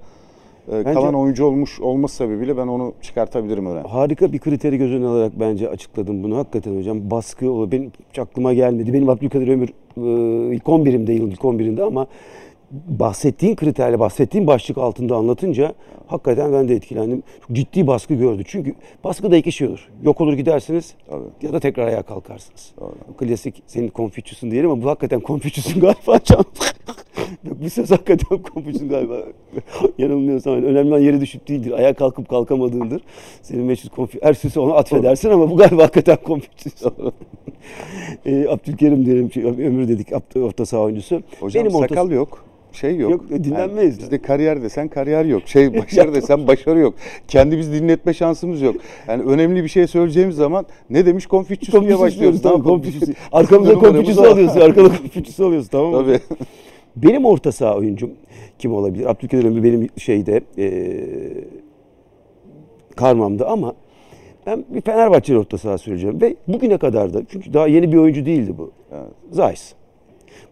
e, 0.71 0.83
kalan 0.83 1.13
oyuncu 1.13 1.45
olmuş 1.45 1.79
olması 1.79 2.15
sebebiyle 2.15 2.57
ben 2.57 2.67
onu 2.67 2.93
çıkartabilirim 3.01 3.65
öne. 3.65 3.79
Harika 3.79 4.33
bir 4.33 4.39
kriteri 4.39 4.77
göz 4.77 4.91
önüne 4.91 5.07
alarak 5.07 5.39
bence 5.39 5.69
açıkladım 5.69 6.23
bunu. 6.23 6.37
Hakikaten 6.37 6.77
hocam 6.77 7.11
baskı 7.11 7.45
benim 7.71 7.91
hiç 8.09 8.19
aklıma 8.19 8.53
gelmedi. 8.53 8.93
Benim 8.93 9.09
Abdülkadir 9.09 9.47
Ömür 9.47 9.69
e, 9.69 10.55
ilk 10.55 10.63
11'imde 10.63 11.11
yılın 11.11 11.31
ilk 11.31 11.41
11'inde 11.41 11.83
ama 11.83 12.07
bahsettiğin 12.73 13.55
kriterle 13.55 13.99
bahsettiğin 13.99 14.47
başlık 14.47 14.77
altında 14.77 15.15
anlatınca 15.15 15.73
hakikaten 16.07 16.53
ben 16.53 16.67
de 16.67 16.75
etkilendim. 16.75 17.23
Çok 17.47 17.55
ciddi 17.55 17.87
baskı 17.87 18.13
gördü. 18.13 18.43
Çünkü 18.47 18.75
baskıda 19.03 19.37
iki 19.37 19.51
şey 19.51 19.67
olur. 19.67 19.89
Yok 20.03 20.21
olur 20.21 20.33
gidersiniz 20.33 20.93
Tabii. 21.09 21.23
ya 21.41 21.53
da 21.53 21.59
tekrar 21.59 21.87
ayağa 21.87 22.03
kalkarsınız. 22.03 22.73
O 22.81 23.17
klasik 23.17 23.63
senin 23.67 23.91
Confucius'un 23.95 24.51
diyelim 24.51 24.69
ama 24.69 24.83
bu 24.83 24.89
hakikaten 24.89 25.21
Confucius'un 25.25 25.81
galiba. 25.81 26.19
Yok, 27.43 27.57
bu 27.63 27.69
söz 27.69 27.91
hakikaten 27.91 28.39
Confucius'un 28.53 28.89
galiba. 28.89 29.17
Yanılmıyorsam 29.97 30.53
yani 30.53 30.65
önemli 30.65 30.89
olan 30.89 30.99
yere 30.99 31.21
düşüp 31.21 31.47
değildir. 31.47 31.71
Ayağa 31.71 31.93
kalkıp 31.93 32.29
kalkamadığındır. 32.29 33.01
Senin 33.41 33.63
meşhur. 33.65 34.07
Her 34.21 34.33
sözü 34.33 34.59
ona 34.59 34.73
atfedersin 34.73 35.29
ama 35.29 35.51
bu 35.51 35.57
galiba 35.57 35.83
hakikaten 35.83 36.17
Confucius. 36.25 36.83
e, 38.25 38.47
Abdülkerim 38.49 39.05
diyelim. 39.05 39.31
Ömür 39.45 39.87
dedik 39.87 40.07
orta 40.35 40.65
saha 40.65 40.81
oyuncusu. 40.81 41.21
Hocam 41.39 41.67
orta- 41.67 41.87
sakal 41.87 42.11
yok. 42.11 42.45
Şey 42.73 42.97
yok. 42.97 43.11
Yok, 43.11 43.29
dinlenmeyiz. 43.29 43.99
bizde 43.99 44.21
kariyer 44.21 44.63
desen 44.63 44.87
kariyer 44.87 45.25
yok. 45.25 45.41
Şey 45.45 45.77
başarı 45.81 46.13
desen 46.13 46.47
başarı 46.47 46.79
yok. 46.79 46.95
Kendimizi 47.27 47.73
dinletme 47.73 48.13
şansımız 48.13 48.61
yok. 48.61 48.75
Yani 49.07 49.23
önemli 49.23 49.63
bir 49.63 49.69
şey 49.69 49.87
söyleyeceğimiz 49.87 50.35
zaman 50.35 50.65
ne 50.89 51.05
demiş 51.05 51.27
Confucius 51.27 51.83
diye 51.85 51.99
başlıyoruz. 51.99 52.41
Tamam? 52.41 52.63
Confucius. 52.63 53.09
Arkamızda 53.31 53.81
var. 53.81 54.27
alıyorsun. 54.27 54.59
Arkada 54.59 54.87
Confucius'u 54.87 55.45
alıyorsun 55.45 55.69
tamam 55.69 55.91
mı? 55.91 55.97
Tabii. 55.97 56.19
Benim 56.95 57.25
orta 57.25 57.51
saha 57.51 57.75
oyuncum 57.77 58.11
kim 58.59 58.73
olabilir? 58.73 59.05
Abdülkadir 59.05 59.43
Ömür 59.43 59.63
benim 59.63 59.89
şeyde 59.97 60.41
e, 60.57 60.67
karmamda 62.95 63.49
ama 63.49 63.75
ben 64.45 64.65
bir 64.69 64.81
Fenerbahçeli 64.81 65.37
orta 65.37 65.57
saha 65.57 65.77
söyleyeceğim. 65.77 66.21
Ve 66.21 66.35
bugüne 66.47 66.77
kadar 66.77 67.13
da 67.13 67.21
çünkü 67.29 67.53
daha 67.53 67.67
yeni 67.67 67.91
bir 67.91 67.97
oyuncu 67.97 68.25
değildi 68.25 68.57
bu. 68.57 68.71
Evet. 68.91 69.07
Zayis. 69.31 69.73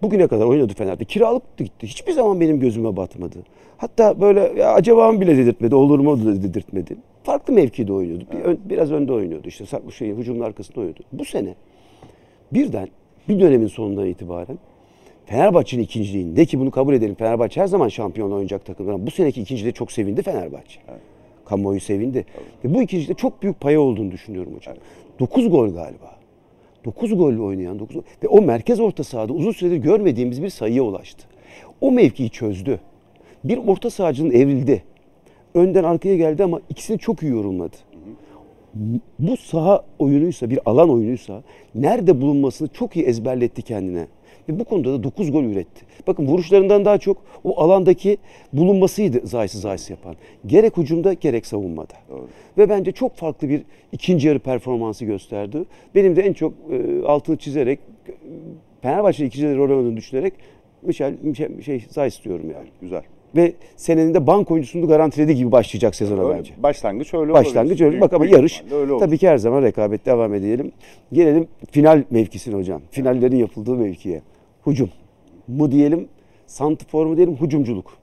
Bugüne 0.01 0.27
kadar 0.27 0.45
oynadı 0.45 0.73
Fener'de. 0.73 1.05
Kiralık 1.05 1.57
gitti. 1.57 1.87
Hiçbir 1.87 2.11
zaman 2.11 2.41
benim 2.41 2.59
gözüme 2.59 2.97
batmadı. 2.97 3.37
Hatta 3.77 4.21
böyle 4.21 4.39
ya 4.57 4.73
acaba 4.73 5.11
mı 5.11 5.21
bile 5.21 5.37
dedirtmedi, 5.37 5.75
olur 5.75 5.99
mu 5.99 6.25
da 6.25 6.43
dedirtmedi. 6.43 6.95
Farklı 7.23 7.53
mevkide 7.53 7.93
oynuyordu. 7.93 8.23
Bir 8.31 8.39
ön- 8.39 8.59
biraz 8.65 8.91
önde 8.91 9.13
oynuyordu. 9.13 9.47
İşte 9.47 9.65
saklı 9.65 9.91
şey, 9.91 10.15
hücumun 10.15 10.39
arkasında 10.41 10.79
oynuyordu. 10.79 11.03
Bu 11.13 11.25
sene 11.25 11.55
birden 12.53 12.87
bir 13.29 13.39
dönemin 13.39 13.67
sonundan 13.67 14.05
itibaren 14.07 14.59
Fenerbahçe'nin 15.25 15.83
ikinciliğinde 15.83 16.45
ki 16.45 16.59
bunu 16.59 16.71
kabul 16.71 16.93
edelim. 16.93 17.15
Fenerbahçe 17.15 17.61
her 17.61 17.67
zaman 17.67 17.87
şampiyon 17.87 18.31
oynayacak 18.31 18.65
takım. 18.65 18.89
Ama 18.89 19.05
bu 19.07 19.11
seneki 19.11 19.41
ikinciliğe 19.41 19.71
çok 19.71 19.91
sevindi 19.91 20.21
Fenerbahçe. 20.21 20.79
Kamuoyu 21.45 21.79
sevindi. 21.79 22.25
Ve 22.65 22.73
bu 22.73 22.81
ikincilikte 22.81 23.13
çok 23.13 23.41
büyük 23.43 23.59
payı 23.59 23.79
olduğunu 23.81 24.11
düşünüyorum 24.11 24.53
hocam. 24.55 24.75
9 25.19 25.49
gol 25.49 25.69
galiba. 25.69 26.15
9 26.85 27.17
golle 27.17 27.41
oynayan 27.41 27.79
9 27.79 27.95
gol. 27.95 28.03
Ve 28.23 28.27
o 28.27 28.41
merkez 28.41 28.79
orta 28.79 29.03
sahada 29.03 29.33
uzun 29.33 29.51
süredir 29.51 29.77
görmediğimiz 29.77 30.43
bir 30.43 30.49
sayıya 30.49 30.83
ulaştı. 30.83 31.27
O 31.81 31.91
mevkiyi 31.91 32.29
çözdü. 32.29 32.79
Bir 33.43 33.57
orta 33.57 33.89
sahacının 33.89 34.31
evrildi. 34.31 34.83
Önden 35.53 35.83
arkaya 35.83 36.17
geldi 36.17 36.43
ama 36.43 36.61
ikisini 36.69 36.99
çok 36.99 37.23
iyi 37.23 37.31
yorumladı. 37.31 37.75
Bu 39.19 39.37
saha 39.37 39.83
oyunuysa, 39.99 40.49
bir 40.49 40.59
alan 40.65 40.89
oyunuysa 40.89 41.43
nerede 41.75 42.21
bulunmasını 42.21 42.67
çok 42.67 42.95
iyi 42.95 43.05
ezberletti 43.05 43.61
kendine. 43.61 44.07
Ve 44.49 44.59
bu 44.59 44.63
konuda 44.63 44.93
da 44.93 45.03
9 45.03 45.31
gol 45.31 45.43
üretti. 45.43 45.85
Bakın 46.07 46.25
vuruşlarından 46.27 46.85
daha 46.85 46.97
çok 46.97 47.17
o 47.43 47.61
alandaki 47.61 48.17
bulunmasıydı 48.53 49.27
Zayis'i 49.27 49.57
Zayis 49.57 49.89
yapan. 49.89 50.15
Gerek 50.45 50.77
hücumda 50.77 51.13
gerek 51.13 51.45
savunmada. 51.45 51.93
Ve 52.57 52.69
bence 52.69 52.91
çok 52.91 53.15
farklı 53.15 53.49
bir 53.49 53.61
ikinci 53.91 54.27
yarı 54.27 54.39
performansı 54.39 55.05
gösterdi. 55.05 55.63
Benim 55.95 56.15
de 56.15 56.21
en 56.21 56.33
çok 56.33 56.53
e, 56.71 57.05
altını 57.05 57.37
çizerek 57.37 57.79
Fenerbahçe 58.81 59.25
ikinci 59.25 59.45
yarı 59.45 59.57
rol 59.57 59.69
oynadığını 59.69 59.97
düşünerek 59.97 60.33
Michel, 60.81 61.13
Michel 61.21 61.61
şey 61.61 61.85
Zayis 61.89 62.23
diyorum 62.23 62.51
yani. 62.51 62.67
Güzel. 62.81 63.03
Ve 63.35 63.53
senenin 63.75 64.13
de 64.13 64.27
bank 64.27 64.51
oyuncusunu 64.51 64.87
garantilediği 64.87 65.37
gibi 65.37 65.51
başlayacak 65.51 65.95
sezona 65.95 66.23
Öyle, 66.23 66.37
bence. 66.37 66.53
Başlangıç 66.63 67.13
öyle 67.13 67.33
Başlangıç 67.33 67.81
öyle. 67.81 68.01
Bak 68.01 68.13
ama 68.13 68.25
yarış 68.25 68.63
tabii 68.99 69.17
ki 69.17 69.29
her 69.29 69.37
zaman 69.37 69.61
rekabet 69.61 70.05
devam 70.05 70.33
edelim. 70.33 70.71
Gelelim 71.13 71.47
final 71.71 72.03
mevkisine 72.09 72.55
hocam. 72.55 72.81
Finallerin 72.91 73.35
yapıldığı 73.35 73.75
mevkiye. 73.75 74.21
Hücum 74.67 74.89
mu 75.47 75.71
diyelim, 75.71 76.07
santifor 76.47 77.05
mu 77.05 77.17
diyelim, 77.17 77.35
hücumculuk. 77.35 77.93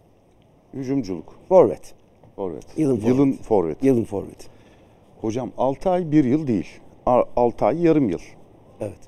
Hücumculuk. 0.74 1.34
Forvet. 1.48 1.94
Forvet. 2.36 2.64
Yılın 2.76 2.96
forvet. 2.96 3.08
Yılın 3.08 3.32
forvet. 3.32 3.84
Yılın 3.84 4.04
forveti. 4.04 4.46
Hocam 5.20 5.50
6 5.58 5.90
ay 5.90 6.12
1 6.12 6.24
yıl 6.24 6.46
değil. 6.46 6.66
6 7.06 7.66
ay 7.66 7.82
yarım 7.82 8.08
yıl. 8.08 8.18
Evet. 8.80 8.98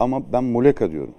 Ama 0.00 0.32
ben 0.32 0.44
Muleka 0.44 0.90
diyorum. 0.90 1.14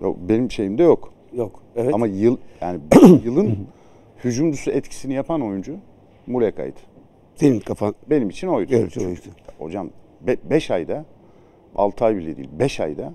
Yok, 0.00 0.16
benim 0.28 0.50
şeyimde 0.50 0.82
yok. 0.82 1.12
Yok. 1.36 1.62
Evet. 1.76 1.94
Ama 1.94 2.06
yıl 2.06 2.36
yani 2.60 2.80
yılın 3.24 3.58
hücumcusu 4.24 4.70
etkisini 4.70 5.14
yapan 5.14 5.40
oyuncu 5.40 5.76
Muleka'ydı. 6.26 6.78
senin 7.36 7.60
kafan 7.60 7.94
Benim 8.10 8.30
için 8.30 8.48
oydu. 8.48 8.72
Evet, 8.74 8.90
Çünkü 8.92 9.06
oydu. 9.06 9.20
Hocam 9.58 9.90
5 10.50 10.70
ayda 10.70 11.04
6 11.76 12.04
ay 12.04 12.16
bile 12.16 12.36
değil 12.36 12.48
5 12.58 12.80
ayda 12.80 13.12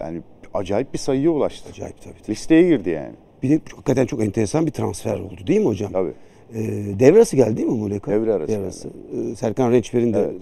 yani 0.00 0.20
acayip 0.54 0.92
bir 0.92 0.98
sayıya 0.98 1.30
ulaştı. 1.30 1.70
Acayip 1.70 2.02
tabii. 2.02 2.14
tabii. 2.14 2.30
Listeye 2.30 2.62
girdi 2.68 2.90
yani. 2.90 3.12
Bir 3.42 3.50
de 3.50 3.60
hakikaten 3.70 4.06
çok 4.06 4.22
enteresan 4.22 4.66
bir 4.66 4.70
transfer 4.70 5.18
oldu 5.20 5.46
değil 5.46 5.60
mi 5.60 5.66
hocam? 5.66 5.92
Tabii. 5.92 6.12
Ee, 6.54 6.60
devre 6.98 7.16
arası 7.16 7.36
geldi 7.36 7.56
değil 7.56 7.68
mi 7.68 7.74
Muleka? 7.78 8.10
Devre 8.10 8.32
arası 8.32 8.88
Ee, 8.88 9.34
Serkan 9.34 9.72
Rençber'in 9.72 10.12
de 10.12 10.18
Evet. 10.18 10.34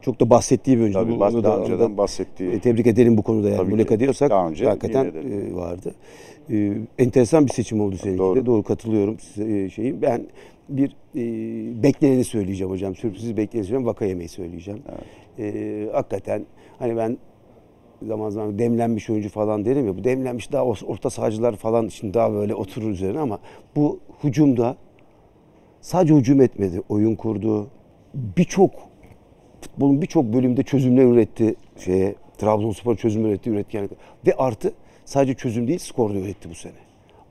Çok 0.00 0.20
da 0.20 0.30
bahsettiği 0.30 0.76
bir 0.76 0.82
oyuncu. 0.82 0.98
Tabii 0.98 1.10
bunu 1.12 1.44
daha 1.44 1.56
da- 1.56 1.60
önceden 1.62 1.78
da- 1.92 1.96
bahsettiği. 1.98 2.50
E, 2.50 2.60
tebrik 2.60 2.86
edelim 2.86 3.16
bu 3.16 3.22
konuda 3.22 3.48
yani. 3.48 3.56
Tabii 3.56 3.70
Muleka 3.70 3.94
ki. 3.94 4.00
diyorsak 4.00 4.30
Daha 4.30 4.48
önce 4.48 4.64
hakikaten 4.66 5.04
e, 5.04 5.54
vardı. 5.54 5.94
E, 6.50 6.72
enteresan 6.98 7.46
bir 7.46 7.52
seçim 7.52 7.80
oldu 7.80 7.96
seninki 7.96 8.18
Doğru. 8.18 8.40
de. 8.40 8.46
Doğru 8.46 8.62
katılıyorum 8.62 9.18
size 9.18 9.58
e, 9.58 9.70
şeyi. 9.70 10.02
Ben 10.02 10.26
bir 10.68 10.96
e, 11.16 11.22
bekleneni 11.82 12.24
söyleyeceğim 12.24 12.72
hocam. 12.72 12.94
Sürpriz 12.94 13.24
bekleneni 13.36 13.48
söyleyeceğim. 13.66 13.86
Vaka 13.86 14.04
yemeği 14.04 14.28
söyleyeceğim. 14.28 14.82
E, 15.38 15.88
hakikaten 15.92 16.46
hani 16.78 16.96
ben 16.96 17.18
zaman 18.02 18.30
zaman 18.30 18.58
demlenmiş 18.58 19.10
oyuncu 19.10 19.28
falan 19.28 19.64
derim 19.64 19.86
ya. 19.86 19.96
Bu 19.98 20.04
demlenmiş 20.04 20.52
daha 20.52 20.62
or- 20.62 20.84
orta 20.86 21.10
sahacılar 21.10 21.56
falan 21.56 21.86
için 21.86 22.14
daha 22.14 22.32
böyle 22.32 22.54
oturur 22.54 22.90
üzerine 22.90 23.18
ama 23.18 23.38
bu 23.76 24.00
hücumda 24.24 24.76
sadece 25.80 26.14
hücum 26.14 26.40
etmedi. 26.40 26.82
Oyun 26.88 27.14
kurdu. 27.14 27.66
Birçok 28.14 28.70
futbolun 29.60 30.02
birçok 30.02 30.24
bölümde 30.24 30.62
çözümler 30.62 31.04
üretti 31.04 31.54
şeye. 31.78 32.14
Trabzonspor 32.38 32.96
çözüm 32.96 33.26
üretti, 33.26 33.50
üretkenlik. 33.50 33.90
Ve 34.26 34.34
artı 34.34 34.72
sadece 35.04 35.34
çözüm 35.34 35.68
değil 35.68 35.78
skor 35.78 36.14
da 36.14 36.18
üretti 36.18 36.50
bu 36.50 36.54
sene. 36.54 36.72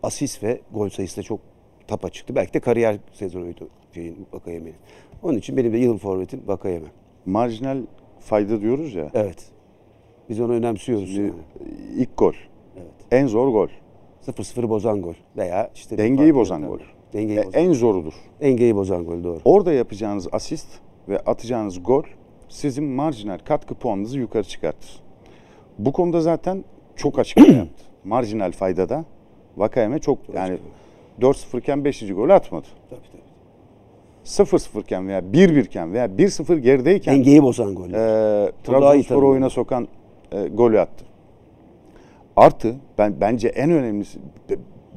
Asist 0.03 0.43
ve 0.43 0.61
gol 0.73 0.89
sayısı 0.89 1.17
da 1.17 1.23
çok 1.23 1.39
tapa 1.87 2.09
çıktı. 2.09 2.35
Belki 2.35 2.53
de 2.53 2.59
kariyer 2.59 2.97
sezonuydu 3.13 3.69
şeyin 3.93 4.27
Vakayeme'nin. 4.33 4.75
Onun 5.23 5.37
için 5.37 5.57
benim 5.57 5.73
de 5.73 5.77
yılın 5.77 5.97
forvetim 5.97 6.41
Vakayeme. 6.47 6.87
Marjinal 7.25 7.77
fayda 8.19 8.61
diyoruz 8.61 8.93
ya. 8.93 9.09
Evet. 9.13 9.45
Biz 10.29 10.39
onu 10.39 10.53
önemsiyoruz. 10.53 11.09
Şimdi 11.09 11.21
yani. 11.21 11.33
ilk 11.97 12.17
gol. 12.17 12.33
Evet. 12.77 12.91
En 13.11 13.27
zor 13.27 13.47
gol. 13.47 13.67
0-0 14.27 14.69
bozan 14.69 15.01
gol 15.01 15.13
veya 15.37 15.71
işte 15.75 15.97
Dengeyi 15.97 16.35
bozan 16.35 16.67
gol. 16.67 16.79
Dengeyi 17.13 17.39
E, 17.39 17.45
bozan. 17.45 17.61
En 17.61 17.73
zorudur. 17.73 18.13
Dengeyi 18.41 18.75
bozan 18.75 19.05
gol 19.05 19.23
doğru. 19.23 19.39
Orada 19.45 19.73
yapacağınız 19.73 20.27
asist 20.31 20.67
ve 21.09 21.19
atacağınız 21.19 21.83
gol 21.83 22.03
sizin 22.49 22.83
marjinal 22.83 23.37
katkı 23.37 23.75
puanınızı 23.75 24.19
yukarı 24.19 24.43
çıkartır. 24.43 24.99
Bu 25.79 25.91
konuda 25.91 26.21
zaten 26.21 26.63
çok 26.95 27.19
açıklama 27.19 27.53
yaptı. 27.57 27.83
Marjinal 28.03 28.51
faydada 28.51 29.05
Vakayeme 29.57 29.99
çok 29.99 30.17
yani 30.33 30.57
4-0 31.21 31.59
iken 31.59 31.85
5. 31.85 32.07
golü 32.13 32.33
atmadı. 32.33 32.67
Tabii, 32.89 32.99
tabii. 33.11 33.19
0-0 34.25 34.81
iken 34.81 35.07
veya 35.07 35.19
1-1 35.19 35.59
iken 35.65 35.93
veya 35.93 36.05
1-0 36.05 36.57
gerideyken 36.57 37.15
Dengeyi 37.15 37.43
bozan 37.43 37.75
gol. 37.75 37.89
e, 37.89 38.51
Trabzonspor 38.63 39.23
oyuna 39.23 39.49
sokan 39.49 39.87
e, 40.31 40.47
golü 40.47 40.79
attı. 40.79 41.05
Artı 42.35 42.75
ben 42.97 43.21
bence 43.21 43.47
en 43.47 43.71
önemlisi 43.71 44.19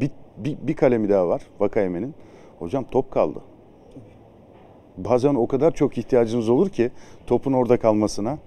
bir, 0.01 0.11
bir, 0.37 0.57
bir 0.63 0.75
kalemi 0.75 1.09
daha 1.09 1.29
var 1.29 1.43
Vakayeme'nin. 1.61 2.15
Hocam 2.59 2.85
top 2.91 3.11
kaldı. 3.11 3.39
Bazen 4.97 5.35
o 5.35 5.47
kadar 5.47 5.71
çok 5.71 5.99
ihtiyacınız 5.99 6.49
olur 6.49 6.69
ki 6.69 6.91
topun 7.27 7.53
orada 7.53 7.77
kalmasına. 7.77 8.39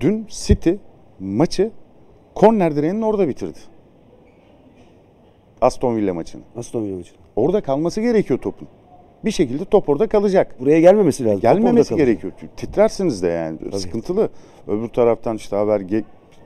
Dün 0.00 0.26
City 0.28 0.70
maçı 1.20 1.70
korner 2.34 2.76
direğinin 2.76 3.02
orada 3.02 3.28
bitirdi. 3.28 3.58
Aston 5.60 5.96
Villa 5.96 6.14
maçını. 6.14 6.42
Aston 6.56 6.84
Villa 6.84 6.96
maçı. 6.96 7.12
Orada 7.36 7.60
kalması 7.60 8.00
gerekiyor 8.00 8.38
topun. 8.38 8.68
Bir 9.24 9.30
şekilde 9.30 9.64
top 9.64 9.88
orada 9.88 10.06
kalacak. 10.06 10.60
Buraya 10.60 10.80
gelmemesi 10.80 11.24
lazım. 11.24 11.40
Gelmemesi 11.40 11.96
gerekiyor. 11.96 12.32
Titrersiniz 12.56 13.22
de 13.22 13.26
yani. 13.28 13.58
Sıkıntılı. 13.72 14.28
Öbür 14.68 14.88
taraftan 14.88 15.36
işte 15.36 15.56
haber 15.56 15.82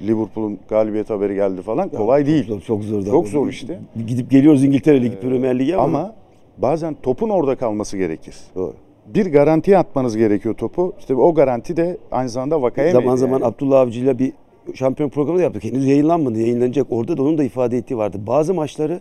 Liverpool'un 0.02 0.58
galibiyet 0.68 1.10
haberi 1.10 1.34
geldi 1.34 1.62
falan. 1.62 1.88
Kolay 1.88 2.26
değil. 2.26 2.46
Çok 2.46 2.60
zor, 2.62 2.66
çok 2.66 2.82
zor. 2.82 3.12
Çok 3.12 3.28
zor 3.28 3.48
işte. 3.48 3.80
Gidip 4.06 4.30
geliyoruz 4.30 4.64
İngiltere 4.64 5.02
Ligi, 5.02 5.20
Premier 5.20 5.58
Ligi 5.58 5.76
ama, 5.76 5.84
Ama 5.98 6.14
bazen 6.58 6.96
topun 7.02 7.28
orada 7.28 7.56
kalması 7.56 7.96
gerekir. 7.96 8.36
doğru. 8.54 8.74
Bir 9.06 9.32
garantiye 9.32 9.78
atmanız 9.78 10.16
gerekiyor 10.16 10.54
topu. 10.54 10.92
İşte 10.98 11.14
o 11.14 11.34
garanti 11.34 11.76
de 11.76 11.96
aynı 12.10 12.28
zamanda 12.28 12.62
vakaya 12.62 12.92
zaman 12.92 13.16
zaman 13.16 13.40
Abdullah 13.40 13.80
Avcı'yla 13.80 14.18
bir 14.18 14.32
şampiyon 14.74 15.08
programı 15.08 15.38
da 15.38 15.42
yaptık. 15.42 15.64
Henüz 15.64 15.86
yayınlanmadı. 15.86 16.38
Yayınlanacak. 16.40 16.86
Orada 16.90 17.16
da 17.16 17.22
onun 17.22 17.38
da 17.38 17.44
ifade 17.44 17.76
ettiği 17.76 17.96
vardı. 17.96 18.18
Bazı 18.26 18.54
maçları 18.54 19.00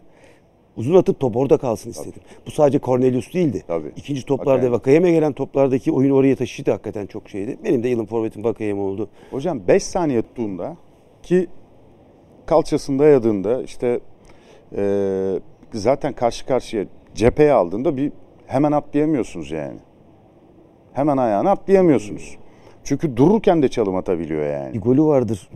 uzun 0.78 0.96
atıp 0.96 1.20
top 1.20 1.36
orada 1.36 1.58
kalsın 1.58 1.90
istedim. 1.90 2.22
Bu 2.48 2.52
sadece 2.52 2.80
Cornelius 2.80 3.34
değildi. 3.34 3.64
Tabii. 3.68 3.92
İkinci 3.96 4.26
toplarda 4.26 4.52
Vakayeme. 4.56 4.72
Vakayeme 4.72 5.12
gelen 5.12 5.34
toplardaki 5.34 5.92
oyunu 5.92 6.14
oraya 6.16 6.36
taşıdı 6.36 6.72
hakikaten 6.72 7.06
çok 7.06 7.30
şeydi. 7.30 7.58
Benim 7.64 7.84
de 7.84 7.90
yılın 7.90 8.06
forvetim 8.06 8.44
Vakayeme 8.44 8.82
oldu. 8.82 9.10
Hocam 9.32 9.68
5 9.68 9.84
saniye 9.84 10.22
tuttuğunda 10.22 10.78
ki 11.24 11.48
kalçasında 12.46 13.06
yadığında 13.06 13.64
işte 13.64 14.00
eee, 14.78 15.40
zaten 15.74 16.14
karşı 16.14 16.46
karşıya 16.46 16.86
cepheye 17.16 17.52
aldığında 17.54 17.98
bir 17.98 18.12
hemen 18.48 18.72
atlayamıyorsunuz 18.72 19.52
yani. 19.52 19.78
Hemen 20.94 21.18
ayağını 21.18 21.50
atlayamıyorsunuz. 21.50 22.38
Çünkü 22.84 23.18
dururken 23.18 23.64
de 23.64 23.68
çalım 23.68 23.96
atabiliyor 23.96 24.46
yani. 24.46 24.74
Bir 24.74 24.82
golü 24.82 25.04
vardır. 25.04 25.50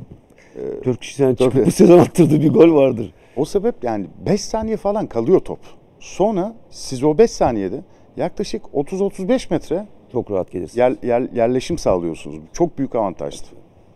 Dört 0.85 0.99
kişiden 0.99 1.35
çıkıp 1.35 1.65
bu 1.65 1.71
sezon 1.71 1.99
attırdığı 1.99 2.41
bir 2.41 2.49
gol 2.53 2.75
vardır. 2.75 3.13
O 3.35 3.45
sebep 3.45 3.83
yani 3.83 4.05
5 4.25 4.41
saniye 4.41 4.77
falan 4.77 5.07
kalıyor 5.07 5.39
top. 5.39 5.59
Sonra 5.99 6.55
siz 6.69 7.03
o 7.03 7.17
5 7.17 7.31
saniyede 7.31 7.81
yaklaşık 8.17 8.63
30-35 8.73 9.47
metre 9.53 9.85
Çok 10.11 10.31
rahat 10.31 10.51
gelirsin. 10.51 10.79
yer, 10.79 10.93
yer- 11.03 11.29
yerleşim 11.35 11.77
sağlıyorsunuz. 11.77 12.35
Çok 12.53 12.77
büyük 12.77 12.95
avantajdı. 12.95 13.47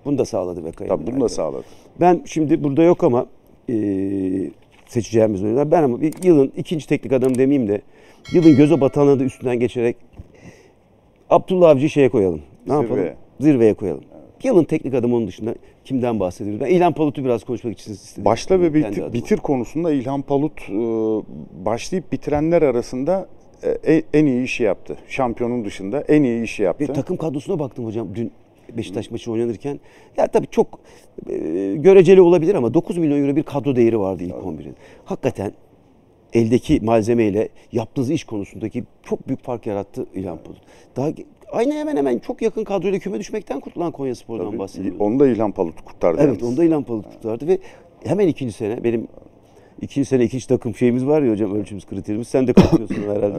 Bunu 0.05 0.17
da 0.17 0.25
sağladı 0.25 0.63
Vakayeme. 0.63 0.95
Tabii 0.97 1.11
bunu 1.11 1.21
da 1.21 1.29
sağladı. 1.29 1.63
Ben 1.99 2.21
şimdi 2.25 2.63
burada 2.63 2.83
yok 2.83 3.03
ama 3.03 3.25
e, 3.69 3.73
seçeceğimiz 4.87 5.43
oyuncular. 5.43 5.71
Ben 5.71 5.83
ama 5.83 6.01
bir 6.01 6.23
yılın 6.23 6.51
ikinci 6.57 6.87
teknik 6.87 7.13
adamı 7.13 7.35
demeyeyim 7.35 7.67
de 7.69 7.81
yılın 8.33 8.55
göze 8.55 8.81
batanlığı 8.81 9.19
da 9.19 9.23
üstünden 9.23 9.59
geçerek 9.59 9.97
Abdullah 11.29 11.69
Avcı'yı 11.69 11.89
şeye 11.89 12.09
koyalım. 12.09 12.41
Ne 12.67 12.73
Zirveye. 12.73 12.99
yapalım? 12.99 13.17
Zirveye 13.39 13.73
koyalım. 13.73 14.03
Yılın 14.43 14.63
teknik 14.63 14.93
adamı 14.93 15.15
onun 15.15 15.27
dışında 15.27 15.55
kimden 15.85 16.19
bahsediyoruz? 16.19 16.61
Ben 16.61 16.65
İlhan 16.65 16.93
Palut'u 16.93 17.23
biraz 17.23 17.43
konuşmak 17.43 17.79
için 17.79 17.93
istedim. 17.93 18.25
Başla 18.25 18.61
ve 18.61 18.73
bitir, 18.73 19.13
bitir 19.13 19.37
konusunda 19.37 19.91
İlhan 19.91 20.21
Palut 20.21 20.61
e, 20.69 20.73
başlayıp 21.65 22.11
bitirenler 22.11 22.61
arasında 22.61 23.27
e, 23.87 24.03
en 24.13 24.25
iyi 24.25 24.43
işi 24.43 24.63
yaptı. 24.63 24.97
Şampiyonun 25.07 25.65
dışında 25.65 26.01
en 26.01 26.23
iyi 26.23 26.43
işi 26.43 26.63
yaptı. 26.63 26.89
Ve 26.89 26.93
takım 26.93 27.17
kadrosuna 27.17 27.59
baktım 27.59 27.85
hocam 27.85 28.07
dün 28.15 28.31
Beşiktaş 28.77 29.11
maçı 29.11 29.31
oynanırken. 29.31 29.79
Ya 30.17 30.27
tabii 30.27 30.47
çok 30.47 30.79
e, 31.29 31.35
göreceli 31.75 32.21
olabilir 32.21 32.55
ama 32.55 32.73
9 32.73 32.97
milyon 32.97 33.21
euro 33.21 33.35
bir 33.35 33.43
kadro 33.43 33.75
değeri 33.75 33.99
vardı 33.99 34.23
ilk 34.23 34.33
11'in. 34.35 34.75
Hakikaten 35.05 35.51
eldeki 36.33 36.79
malzemeyle 36.81 37.49
yaptığı 37.71 38.13
iş 38.13 38.23
konusundaki 38.23 38.83
çok 39.03 39.27
büyük 39.27 39.43
fark 39.43 39.67
yarattı 39.67 40.05
İlhan 40.13 40.39
Bulut. 40.45 40.61
Daha 40.95 41.09
aynı 41.51 41.73
hemen 41.73 41.97
hemen 41.97 42.19
çok 42.19 42.41
yakın 42.41 42.63
kadroyla 42.63 42.99
küme 42.99 43.19
düşmekten 43.19 43.59
kurtulan 43.59 43.91
Konya 43.91 44.15
Spor'dan 44.15 44.45
Tabii, 44.45 44.59
bahsediyoruz. 44.59 45.01
Onu 45.01 45.19
da 45.19 45.27
İlhan 45.27 45.51
Palut 45.51 45.85
kurtardı. 45.85 46.21
Evet 46.21 46.41
yalnız. 46.41 46.53
onda 46.53 46.63
İlhan 46.63 46.87
Bulut 46.87 47.11
tutardı 47.11 47.47
ve 47.47 47.57
hemen 48.03 48.27
ikinci 48.27 48.53
sene 48.53 48.83
benim 48.83 49.07
ikinci 49.81 50.09
sene 50.09 50.23
ikinci 50.23 50.47
takım 50.47 50.75
şeyimiz 50.75 51.05
var 51.05 51.21
ya 51.21 51.31
hocam 51.31 51.55
ölçümüz 51.55 51.85
kriterimiz. 51.85 52.27
Sen 52.27 52.47
de 52.47 52.53
katılıyorsun 52.53 53.03
herhalde. 53.15 53.37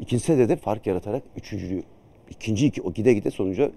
İkinci 0.00 0.24
senede 0.24 0.48
de 0.48 0.56
fark 0.56 0.86
yaratarak 0.86 1.22
üçüncülüğü 1.36 1.82
ikinci 2.30 2.66
iki 2.66 2.82
o 2.82 2.92
gide 2.92 3.14
gide 3.14 3.30
sonuca 3.30 3.70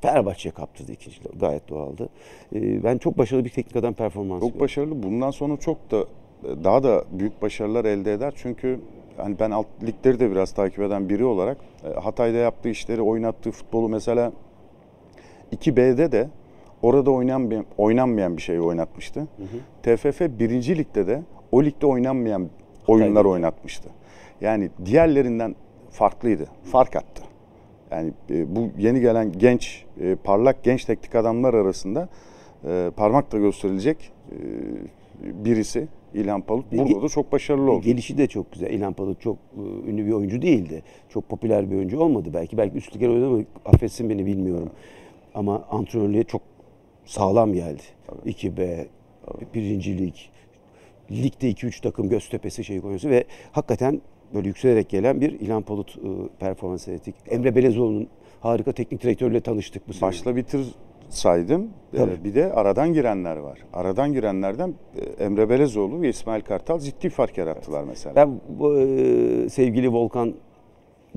Fenerbahçe'ye 0.00 0.52
kaptırdı 0.52 0.92
ikinci. 0.92 1.16
Gayet 1.40 1.68
doğaldı. 1.68 2.08
Ee, 2.54 2.84
ben 2.84 2.98
çok 2.98 3.18
başarılı 3.18 3.44
bir 3.44 3.50
teknik 3.50 3.76
adam 3.76 3.94
performansı. 3.94 4.46
Çok 4.46 4.60
başarılı. 4.60 5.02
Bundan 5.02 5.30
sonra 5.30 5.56
çok 5.56 5.90
da 5.90 6.04
daha 6.64 6.82
da 6.82 7.04
büyük 7.12 7.42
başarılar 7.42 7.84
elde 7.84 8.12
eder. 8.12 8.32
Çünkü 8.36 8.80
hani 9.16 9.38
ben 9.40 9.50
alt 9.50 9.66
ligleri 9.82 10.20
de 10.20 10.30
biraz 10.30 10.52
takip 10.52 10.80
eden 10.80 11.08
biri 11.08 11.24
olarak 11.24 11.56
e, 11.84 12.00
Hatay'da 12.00 12.36
yaptığı 12.36 12.68
işleri, 12.68 13.02
oynattığı 13.02 13.50
futbolu 13.50 13.88
mesela 13.88 14.32
2B'de 15.52 16.12
de 16.12 16.28
orada 16.82 17.10
oynanmayan, 17.10 17.64
oynanmayan 17.78 18.36
bir 18.36 18.42
şeyi 18.42 18.60
oynatmıştı. 18.60 19.26
TFF 19.82 20.20
1. 20.20 20.76
Lig'de 20.76 21.06
de 21.06 21.22
o 21.52 21.64
ligde 21.64 21.86
oynanmayan 21.86 22.48
oyunlar 22.86 23.24
oynatmıştı. 23.24 23.88
Yani 24.40 24.70
diğerlerinden 24.84 25.56
farklıydı. 25.90 26.46
Fark 26.64 26.96
attı. 26.96 27.22
Yani 27.90 28.12
e, 28.30 28.56
bu 28.56 28.70
yeni 28.78 29.00
gelen 29.00 29.32
genç, 29.32 29.84
e, 30.00 30.14
parlak 30.14 30.64
genç 30.64 30.84
teknik 30.84 31.14
adamlar 31.14 31.54
arasında 31.54 32.08
parmakla 32.96 33.38
gösterilecek 33.38 34.12
birisi 35.22 35.88
İlhan 36.14 36.40
Palut. 36.40 36.72
Ve 36.72 36.78
Burada 36.78 36.92
ge- 36.92 37.02
da 37.02 37.08
çok 37.08 37.32
başarılı 37.32 37.70
oldu. 37.72 37.84
Gelişi 37.84 38.18
de 38.18 38.26
çok 38.26 38.52
güzel. 38.52 38.70
İlhan 38.70 38.92
Palut 38.92 39.20
çok 39.20 39.36
e, 39.36 39.90
ünlü 39.90 40.06
bir 40.06 40.12
oyuncu 40.12 40.42
değildi. 40.42 40.82
Çok 41.08 41.28
popüler 41.28 41.70
bir 41.70 41.76
oyuncu 41.76 42.00
olmadı. 42.00 42.28
Belki 42.34 42.56
belki 42.58 42.76
üst 42.76 42.96
lige 42.96 43.08
oynadı 43.08 43.26
ama 43.26 43.38
affetsin 43.64 44.10
beni 44.10 44.26
bilmiyorum. 44.26 44.70
Ama 45.34 45.64
antrenörlüğe 45.70 46.24
çok 46.24 46.42
sağlam 47.04 47.52
geldi. 47.52 47.82
2B, 48.26 48.86
birinci 49.54 49.98
lig, 49.98 50.14
ligde 51.10 51.50
2-3 51.50 51.82
takım 51.82 52.08
Göztepe'si 52.08 52.64
şey 52.64 52.80
koyuyorsun 52.80 53.10
ve 53.10 53.24
hakikaten 53.52 54.00
böyle 54.34 54.48
yükselerek 54.48 54.88
gelen 54.88 55.20
bir 55.20 55.40
İlhan 55.40 55.62
Palut 55.62 55.96
e, 55.96 56.08
performans 56.38 56.88
ettik. 56.88 57.14
Emre 57.30 57.56
Belezoğlu'nun 57.56 58.08
harika 58.40 58.72
teknik 58.72 59.02
direktörüyle 59.02 59.40
tanıştık 59.40 59.88
bu 59.88 59.92
sene. 59.92 60.08
Başla 60.08 60.36
bitir 60.36 60.66
saydım. 61.08 61.70
Ee, 61.92 61.96
Tabii. 61.96 62.24
bir 62.24 62.34
de 62.34 62.52
aradan 62.52 62.92
girenler 62.92 63.36
var. 63.36 63.58
Aradan 63.72 64.12
girenlerden 64.12 64.74
e, 64.96 65.24
Emre 65.24 65.48
Belezoğlu 65.48 66.02
ve 66.02 66.08
İsmail 66.08 66.42
Kartal 66.42 66.78
ciddi 66.78 67.08
fark 67.08 67.38
yarattılar 67.38 67.84
mesela. 67.84 68.16
Ben 68.16 68.40
bu, 68.48 68.78
e, 68.78 69.48
sevgili 69.48 69.92
Volkan 69.92 70.34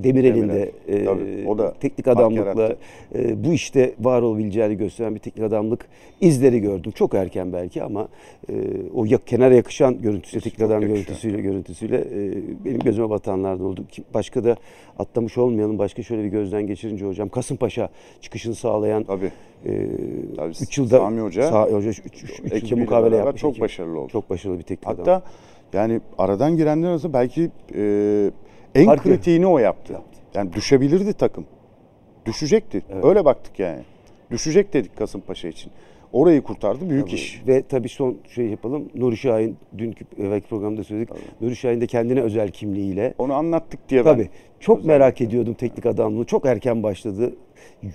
Demirel'in 0.03 0.49
de 0.49 0.71
e, 0.88 1.05
tabii, 1.05 1.45
o 1.47 1.57
da 1.57 1.73
teknik 1.73 2.07
adamlıkla 2.07 2.75
e, 3.15 3.43
bu 3.43 3.53
işte 3.53 3.93
var 3.99 4.21
olabileceğini 4.21 4.77
gösteren 4.77 5.15
bir 5.15 5.19
teknik 5.19 5.45
adamlık 5.45 5.85
izleri 6.21 6.59
gördüm. 6.59 6.91
Çok 6.91 7.13
erken 7.13 7.53
belki 7.53 7.83
ama 7.83 8.07
e, 8.49 8.53
o 8.93 9.05
ya, 9.05 9.17
kenara 9.25 9.53
yakışan 9.55 10.01
görüntüsü, 10.01 10.39
teknik 10.41 10.62
adam 10.62 10.81
yakışıyor. 10.81 10.95
görüntüsüyle 11.05 11.41
görüntüsüyle 11.41 11.97
e, 11.97 12.33
benim 12.65 12.79
gözüme 12.79 13.09
batanlardan 13.09 13.65
oldu. 13.65 13.83
Başka 14.13 14.43
da 14.43 14.55
atlamış 14.99 15.38
olmayalım. 15.38 15.77
Başka 15.79 16.03
şöyle 16.03 16.23
bir 16.23 16.29
gözden 16.29 16.67
geçirince 16.67 17.05
hocam 17.05 17.29
Kasımpaşa 17.29 17.89
çıkışını 18.21 18.55
sağlayan 18.55 19.03
Tabii. 19.03 19.31
e, 19.65 19.88
Tabii, 20.35 20.53
3 20.62 20.77
yılda 20.77 20.97
Sami 20.97 21.21
Hoca, 21.21 21.41
Sa- 21.41 21.71
Hoca 21.73 21.89
3 21.89 21.99
yılda 22.39 22.55
ekibiyle 22.55 22.81
mukavele 22.81 23.12
beraber 23.12 23.25
yapmış. 23.25 23.41
çok 23.41 23.51
ekip. 23.51 23.62
başarılı 23.63 23.99
oldu. 23.99 24.12
Çok 24.12 24.29
başarılı 24.29 24.57
bir 24.57 24.63
teknik 24.63 24.88
adam. 24.88 24.97
Hatta 24.97 25.21
yani 25.73 26.01
aradan 26.17 26.57
girenler 26.57 26.88
arasında 26.89 27.13
belki 27.13 27.51
e, 27.75 28.31
en 28.75 28.86
Farkı 28.86 29.03
kritiğini 29.03 29.47
o 29.47 29.58
yaptı. 29.58 29.93
yaptı. 29.93 30.19
Yani 30.34 30.53
düşebilirdi 30.53 31.13
takım. 31.13 31.45
Düşecekti. 32.25 32.82
Evet. 32.89 33.05
Öyle 33.05 33.25
baktık 33.25 33.60
yani. 33.60 33.84
Düşecek 34.32 34.73
dedik 34.73 34.97
Kasımpaşa 34.97 35.47
için. 35.47 35.71
Orayı 36.13 36.41
kurtardı. 36.41 36.89
Büyük 36.89 37.06
Tabii. 37.06 37.15
iş. 37.15 37.41
Ve 37.48 37.62
tabii 37.62 37.89
son 37.89 38.17
şey 38.36 38.45
yapalım. 38.45 38.89
Nuri 38.95 39.17
Şahin, 39.17 39.58
dünkü 39.78 40.06
evvelki 40.19 40.48
programda 40.48 40.84
söyledik. 40.84 41.10
Nuri 41.41 41.56
Şahin 41.56 41.82
de 41.82 41.88
kendine 41.88 42.22
özel 42.22 42.52
kimliğiyle. 42.52 43.13
Onu 43.17 43.34
anlattık 43.34 43.89
diye 43.89 44.06
ben 44.06 44.13
Tabii. 44.13 44.30
Çok 44.60 44.86
merak 44.86 45.22
ediyordum 45.22 45.54
teknik 45.54 45.86
adamlığı. 45.86 46.26
Çok 46.26 46.45
erken 46.45 46.84
başladı. 46.84 47.36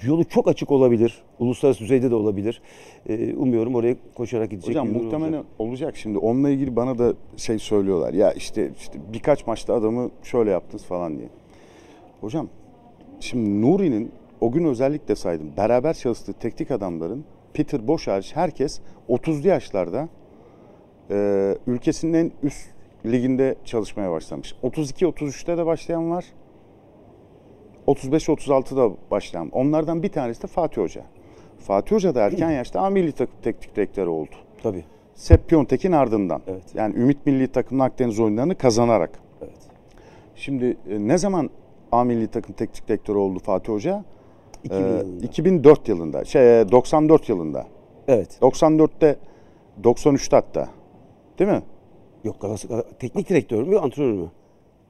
Yolu 0.06 0.24
çok 0.24 0.48
açık 0.48 0.70
olabilir. 0.70 1.22
Uluslararası 1.38 1.80
düzeyde 1.80 2.10
de 2.10 2.14
olabilir. 2.14 2.62
Ee, 3.08 3.34
umuyorum 3.34 3.74
oraya 3.74 3.96
koşarak 4.14 4.50
gidecek. 4.50 4.68
Hocam 4.68 4.88
muhtemelen 4.92 5.32
olacak. 5.32 5.46
olacak 5.58 5.96
şimdi. 5.96 6.18
Onunla 6.18 6.50
ilgili 6.50 6.76
bana 6.76 6.98
da 6.98 7.14
şey 7.36 7.58
söylüyorlar. 7.58 8.14
Ya 8.14 8.32
işte 8.32 8.70
işte 8.78 8.98
birkaç 9.12 9.46
maçta 9.46 9.74
adamı 9.74 10.10
şöyle 10.22 10.50
yaptınız 10.50 10.84
falan 10.84 11.18
diye. 11.18 11.28
Hocam 12.20 12.48
şimdi 13.20 13.62
Nuri'nin 13.62 14.10
o 14.40 14.52
gün 14.52 14.64
özellikle 14.64 15.14
saydım. 15.16 15.46
Beraber 15.56 15.94
çalıştığı 15.94 16.32
teknik 16.32 16.70
adamların 16.70 17.24
Peter 17.54 17.88
Boş 17.88 18.06
hariç 18.06 18.36
herkes 18.36 18.80
30'lu 19.08 19.48
yaşlarda 19.48 20.08
e, 21.10 21.58
ülkesinin 21.66 22.14
en 22.14 22.32
üst 22.42 22.66
liginde 23.06 23.54
çalışmaya 23.64 24.10
başlamış. 24.10 24.54
32-33'te 24.62 25.58
de 25.58 25.66
başlayan 25.66 26.10
var. 26.10 26.24
35-36'da 27.86 28.96
başlayan. 29.10 29.48
Onlardan 29.48 30.02
bir 30.02 30.08
tanesi 30.08 30.42
de 30.42 30.46
Fatih 30.46 30.82
Hoca. 30.82 31.02
Fatih 31.58 31.96
Hoca 31.96 32.14
da 32.14 32.22
erken 32.22 32.50
yaşta 32.60 32.80
A 32.80 32.90
milli 32.90 33.12
takım 33.12 33.36
teknik 33.42 33.76
direktörü 33.76 34.08
oldu. 34.08 34.34
Tabii. 34.62 34.84
Sepp 35.14 35.48
Piontek'in 35.48 35.92
ardından. 35.92 36.42
Evet. 36.46 36.74
Yani 36.74 36.94
Ümit 36.94 37.26
Milli 37.26 37.48
Takım'ın 37.48 37.84
Akdeniz 37.84 38.20
oyunlarını 38.20 38.54
kazanarak. 38.54 39.10
Evet. 39.42 39.58
Şimdi 40.36 40.64
e, 40.64 41.08
ne 41.08 41.18
zaman 41.18 41.50
A 41.92 42.04
Milli 42.04 42.28
Takım 42.28 42.54
teknik 42.54 42.88
direktörü 42.88 43.18
oldu 43.18 43.38
Fatih 43.38 43.72
Hoca? 43.72 44.04
2000 44.64 44.76
Ee, 44.84 44.88
yılında. 44.88 45.26
2004 45.26 45.88
yılında. 45.88 46.24
Şey 46.24 46.60
e, 46.60 46.70
94 46.72 47.28
yılında. 47.28 47.66
Evet. 48.08 48.38
94'te 48.42 49.16
93'te 49.82 50.36
hatta. 50.36 50.68
Değil 51.38 51.50
mi? 51.50 51.62
Yok 52.24 52.40
Galatasaray 52.40 52.82
teknik 52.98 53.28
direktör 53.28 53.62
mü, 53.62 53.78
antrenör 53.78 54.12
mü? 54.12 54.26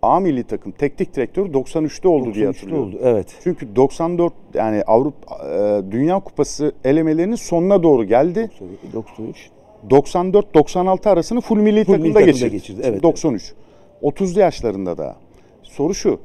A 0.03 0.21
Milli 0.21 0.45
Takım 0.45 0.73
teknik 0.73 1.17
direktörü 1.17 1.53
93'te 1.53 2.09
oldu 2.09 2.35
diye 2.35 2.47
93'te 2.47 2.47
hatırlıyorum. 2.47 2.89
oldu. 2.89 2.99
Evet. 3.03 3.37
Çünkü 3.43 3.77
94 3.77 4.33
yani 4.55 4.83
Avrupa 4.87 5.37
e, 5.49 5.83
Dünya 5.93 6.21
Kupası 6.21 6.73
elemelerinin 6.85 7.35
sonuna 7.35 7.83
doğru 7.83 8.05
geldi. 8.05 8.51
93. 8.93 9.51
94-96 9.91 11.09
arasını 11.09 11.41
full 11.41 11.57
milli 11.57 11.85
Full 11.85 11.93
takımda, 11.93 12.03
milli 12.03 12.13
takımda 12.15 12.31
geçirdi. 12.31 12.51
geçirdi, 12.51 12.81
evet, 12.85 13.03
93. 13.03 13.53
30'lu 14.03 14.41
yaşlarında 14.41 14.99
da. 14.99 15.17
Soru 15.63 15.95
şu. 15.95 16.19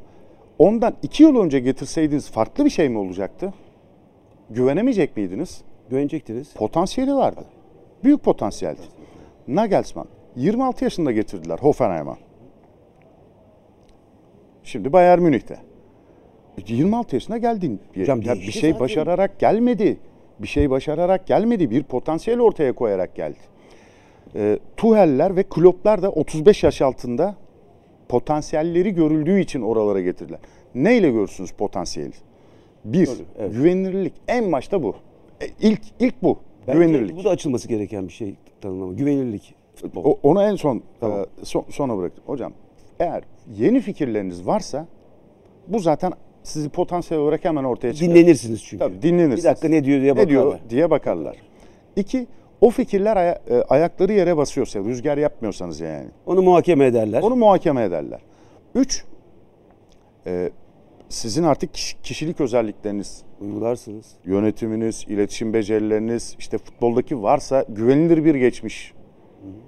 Ondan 0.60 0.94
2 1.04 1.24
yıl 1.24 1.36
önce 1.36 1.60
getirseydiniz 1.60 2.32
farklı 2.32 2.66
bir 2.66 2.70
şey 2.70 2.90
mi 2.90 2.98
olacaktı? 2.98 3.54
Güvenemeyecek 4.50 5.18
miydiniz? 5.18 5.62
Güvenecektiniz. 5.90 6.54
Potansiyeli 6.54 7.16
vardı. 7.16 7.46
Büyük 8.04 8.24
potansiyeldi. 8.24 8.82
Nagelsmann 9.48 10.08
26 10.36 10.84
yaşında 10.84 11.12
getirdiler 11.12 11.60
Hoffenheim'a. 11.60 12.18
Şimdi 14.64 14.94
Bayern 14.94 15.22
Münih'te. 15.22 15.58
26 16.68 17.16
yaşına 17.16 17.38
geldin. 17.38 17.82
Hocam 17.96 18.22
Ya 18.22 18.36
bir 18.36 18.52
şey 18.52 18.80
başararak 18.80 19.40
gelmedi. 19.40 19.98
Bir 20.40 20.48
şey 20.48 20.70
başararak 20.70 21.28
gelmedi. 21.28 21.72
Bir 21.72 21.84
potansiyel 21.84 22.40
ortaya 22.40 22.74
koyarak 22.74 23.16
geldi. 23.16 23.40
E, 24.36 24.60
Tuhel'ler 24.78 25.36
ve 25.36 25.44
Klopp'lar 25.44 26.02
da 26.02 26.12
35 26.12 26.64
yaş 26.64 26.82
altında 26.82 27.36
potansiyelleri 28.10 28.94
görüldüğü 28.94 29.40
için 29.40 29.62
oralara 29.62 30.02
getirdiler. 30.02 30.40
Neyle 30.76 31.12
görürsünüz 31.12 31.52
potansiyeli? 31.52 32.12
Bir, 32.86 33.06
Tabii, 33.06 33.18
evet. 33.40 33.54
güvenilirlik. 33.54 34.14
En 34.28 34.52
başta 34.52 34.84
bu. 34.84 34.96
E, 35.42 35.46
ilk 35.62 35.82
ilk 36.00 36.24
bu. 36.24 36.38
Bence 36.68 36.80
güvenilirlik. 36.80 37.16
Bu 37.18 37.24
da 37.24 37.30
açılması 37.30 37.68
gereken 37.68 38.08
bir 38.08 38.14
şey 38.14 38.36
tanımlama. 38.62 38.94
Güvenilirlik. 38.94 39.56
Futbol. 39.76 40.04
O- 40.06 40.20
onu 40.24 40.44
en 40.44 40.56
son 40.56 40.84
Tamam. 41.00 41.20
e, 41.20 41.26
son- 41.46 41.66
sona 41.70 41.98
bıraktım. 41.98 42.24
Hocam 42.28 42.54
eğer 43.00 43.24
yeni 43.58 43.82
fikirleriniz 43.82 44.48
varsa 44.48 44.88
bu 45.68 45.80
zaten 45.80 46.12
sizi 46.44 46.70
potansiyel 46.70 47.24
olarak 47.24 47.46
hemen 47.46 47.64
ortaya 47.64 47.94
çıkar. 47.94 48.10
Dinlenirsiniz 48.16 48.64
çünkü. 48.64 48.78
Tabii 48.78 49.02
dinlenirsiniz. 49.02 49.44
Bir 49.44 49.50
dakika 49.50 49.68
ne 49.68 49.84
diyor 49.84 50.02
diye 50.02 50.16
ne 50.16 50.30
diyor 50.30 50.46
bakarlar. 50.46 50.70
diye 50.70 50.90
bakarlar. 50.90 51.38
İki, 51.96 52.28
o 52.62 52.70
fikirler 52.70 53.18
aya- 53.18 53.42
e, 53.50 53.62
ayakları 53.70 54.14
yere 54.14 54.38
basıyorsa, 54.38 54.80
rüzgar 54.80 55.18
yapmıyorsanız 55.18 55.80
yani. 55.80 56.08
Onu 56.26 56.42
muhakeme 56.42 56.86
ederler. 56.86 57.22
Onu 57.22 57.36
muhakeme 57.36 57.84
ederler. 57.84 58.20
Üç, 58.76 59.04
e, 60.28 60.50
sizin 61.10 61.44
artık 61.44 61.74
kiş- 61.74 61.98
kişilik 62.04 62.42
özellikleriniz, 62.42 63.24
uygularsınız. 63.42 64.06
yönetiminiz, 64.26 65.06
iletişim 65.08 65.54
becerileriniz, 65.54 66.36
işte 66.40 66.58
futboldaki 66.58 67.24
varsa 67.24 67.66
güvenilir 67.70 68.26
bir 68.26 68.36
geçmiş. 68.36 68.94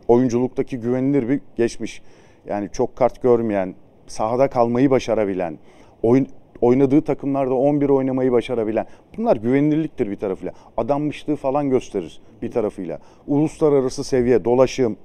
Oyunculuktaki 0.08 0.80
güvenilir 0.80 1.30
bir 1.30 1.42
geçmiş. 1.56 2.02
Yani 2.46 2.70
çok 2.74 2.96
kart 2.96 3.22
görmeyen, 3.22 3.76
sahada 4.08 4.50
kalmayı 4.50 4.90
başarabilen, 4.90 5.58
oyun, 6.04 6.28
oynadığı 6.62 7.02
takımlarda 7.02 7.54
11 7.54 7.90
oynamayı 7.90 8.32
başarabilen. 8.32 8.86
Bunlar 9.18 9.36
güvenilirliktir 9.36 10.12
bir 10.12 10.16
tarafıyla. 10.16 10.54
Adanmışlığı 10.78 11.36
falan 11.36 11.70
gösterir 11.70 12.22
bir 12.42 12.52
tarafıyla. 12.52 13.00
Uluslararası 13.28 14.04
seviye, 14.04 14.46
dolaşım, 14.46 14.98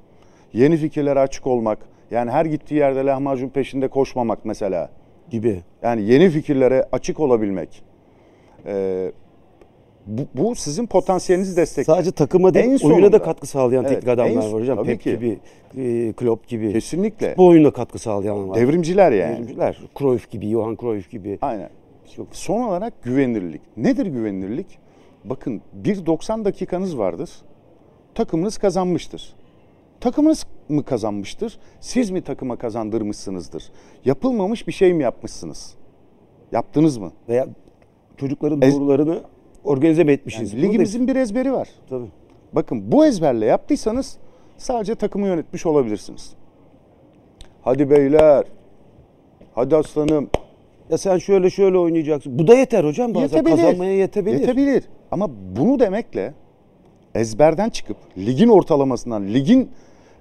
yeni 0.52 0.76
fikirlere 0.76 1.20
açık 1.20 1.46
olmak. 1.46 1.78
Yani 2.10 2.30
her 2.30 2.44
gittiği 2.44 2.74
yerde 2.74 3.06
lahmacun 3.06 3.48
peşinde 3.48 3.88
koşmamak 3.88 4.44
mesela. 4.44 4.90
Gibi. 5.30 5.60
Yani 5.82 6.02
yeni 6.02 6.30
fikirlere 6.30 6.84
açık 6.92 7.20
olabilmek. 7.20 7.82
Ee, 8.66 9.12
bu, 10.06 10.22
bu 10.34 10.54
sizin 10.54 10.86
potansiyelinizi 10.86 11.56
destekler. 11.56 11.94
Sadece 11.94 12.10
takıma 12.12 12.54
değil, 12.54 12.64
En 12.64 12.68
oyuna 12.68 12.78
sonunda- 12.78 13.12
da 13.12 13.22
katkı 13.22 13.46
sağlayan 13.46 13.84
Evet, 13.84 13.94
teknik 13.94 14.08
adamlar 14.08 14.30
en- 14.44 14.52
var 14.52 14.60
hocam. 14.60 14.84
Pep 14.84 15.00
ki. 15.00 15.10
gibi, 15.10 15.38
e, 15.76 16.12
Klopp 16.12 16.48
gibi. 16.48 16.72
Kesinlikle. 16.72 17.34
Bu 17.36 17.46
oyuna 17.46 17.70
katkı 17.70 17.98
sağlayan 17.98 18.48
var. 18.48 18.56
Devrimciler 18.56 19.12
yani. 19.12 19.34
Devrimciler. 19.36 19.78
Cruyff 19.98 20.30
gibi, 20.30 20.50
Johan 20.50 20.76
Cruyff 20.80 21.10
gibi. 21.10 21.38
Aynen. 21.42 21.70
Çok 22.16 22.26
Son 22.36 22.62
olarak 22.62 23.02
güvenilirlik. 23.02 23.60
Nedir 23.76 24.06
güvenilirlik? 24.06 24.66
Bakın 25.24 25.62
bir 25.72 26.06
90 26.06 26.44
dakikanız 26.44 26.98
vardır. 26.98 27.30
Takımınız 28.14 28.58
kazanmıştır. 28.58 29.34
Takımınız 30.00 30.46
mı 30.68 30.84
kazanmıştır? 30.84 31.58
Siz 31.80 32.10
mi 32.10 32.22
takıma 32.22 32.56
kazandırmışsınızdır? 32.56 33.64
Yapılmamış 34.04 34.66
bir 34.68 34.72
şey 34.72 34.94
mi 34.94 35.02
yapmışsınız? 35.02 35.74
Yaptınız 36.52 36.98
mı? 36.98 37.12
veya 37.28 37.46
çocukların 38.16 38.62
doğrularını 38.62 39.20
organize 39.66 40.04
mi 40.04 40.12
etmişiz? 40.12 40.52
Yani 40.54 40.62
ligimizin 40.62 41.08
bir 41.08 41.16
ezberi 41.16 41.52
var. 41.52 41.68
Tabii. 41.88 42.06
Bakın 42.52 42.92
bu 42.92 43.06
ezberle 43.06 43.46
yaptıysanız 43.46 44.16
sadece 44.56 44.94
takımı 44.94 45.26
yönetmiş 45.26 45.66
olabilirsiniz. 45.66 46.32
Hadi 47.62 47.90
beyler. 47.90 48.44
Hadi 49.54 49.76
aslanım. 49.76 50.30
Ya 50.90 50.98
sen 50.98 51.18
şöyle 51.18 51.50
şöyle 51.50 51.78
oynayacaksın. 51.78 52.38
Bu 52.38 52.46
da 52.46 52.54
yeter 52.54 52.84
hocam 52.84 53.14
bazen. 53.14 53.44
Kazanmaya 53.44 53.96
yetebilir. 53.96 54.40
Yetebilir. 54.40 54.84
Ama 55.10 55.30
bunu 55.56 55.78
demekle 55.80 56.34
ezberden 57.14 57.68
çıkıp 57.68 57.96
ligin 58.18 58.48
ortalamasından, 58.48 59.26
ligin 59.26 59.70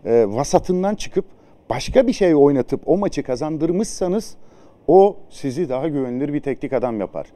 e, 0.06 0.26
vasatından 0.28 0.96
çıkıp 0.96 1.26
başka 1.70 2.08
bir 2.08 2.14
şey 2.14 2.36
oynatıp 2.36 2.82
o 2.86 2.98
maçı 2.98 3.24
kazandırmışsanız 3.24 4.36
o 4.88 5.18
sizi 5.30 5.70
daha 5.70 5.88
güvenilir 5.88 6.34
bir 6.34 6.40
teknik 6.40 6.74
adam 6.74 7.00
yapar. 7.00 7.28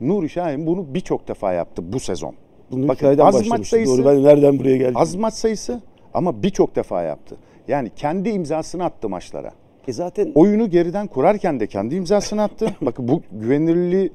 Nuri 0.00 0.28
Şahin 0.28 0.66
bunu 0.66 0.94
birçok 0.94 1.28
defa 1.28 1.52
yaptı 1.52 1.92
bu 1.92 2.00
sezon. 2.00 2.34
Bunu 2.70 2.88
Bakın, 2.88 3.18
az 3.18 3.48
maç 3.48 3.66
sayısı- 3.66 3.96
Doğru 4.02 4.06
ben 4.16 4.22
nereden 4.24 4.58
buraya 4.58 4.76
geldim? 4.76 4.96
Az 4.96 5.14
maç 5.14 5.34
sayısı 5.34 5.80
ama 6.14 6.42
birçok 6.42 6.76
defa 6.76 7.02
yaptı. 7.02 7.36
Yani 7.68 7.90
kendi 7.96 8.28
imzasını 8.28 8.84
attı 8.84 9.08
maçlara. 9.08 9.52
E 9.88 9.92
zaten 9.92 10.32
Oyunu 10.34 10.70
geriden 10.70 11.06
kurarken 11.06 11.60
de 11.60 11.66
kendi 11.66 11.94
imzasını 11.94 12.42
attı. 12.42 12.74
Bakın 12.82 13.08
bu 13.08 13.22
güvenilirliği 13.32 14.12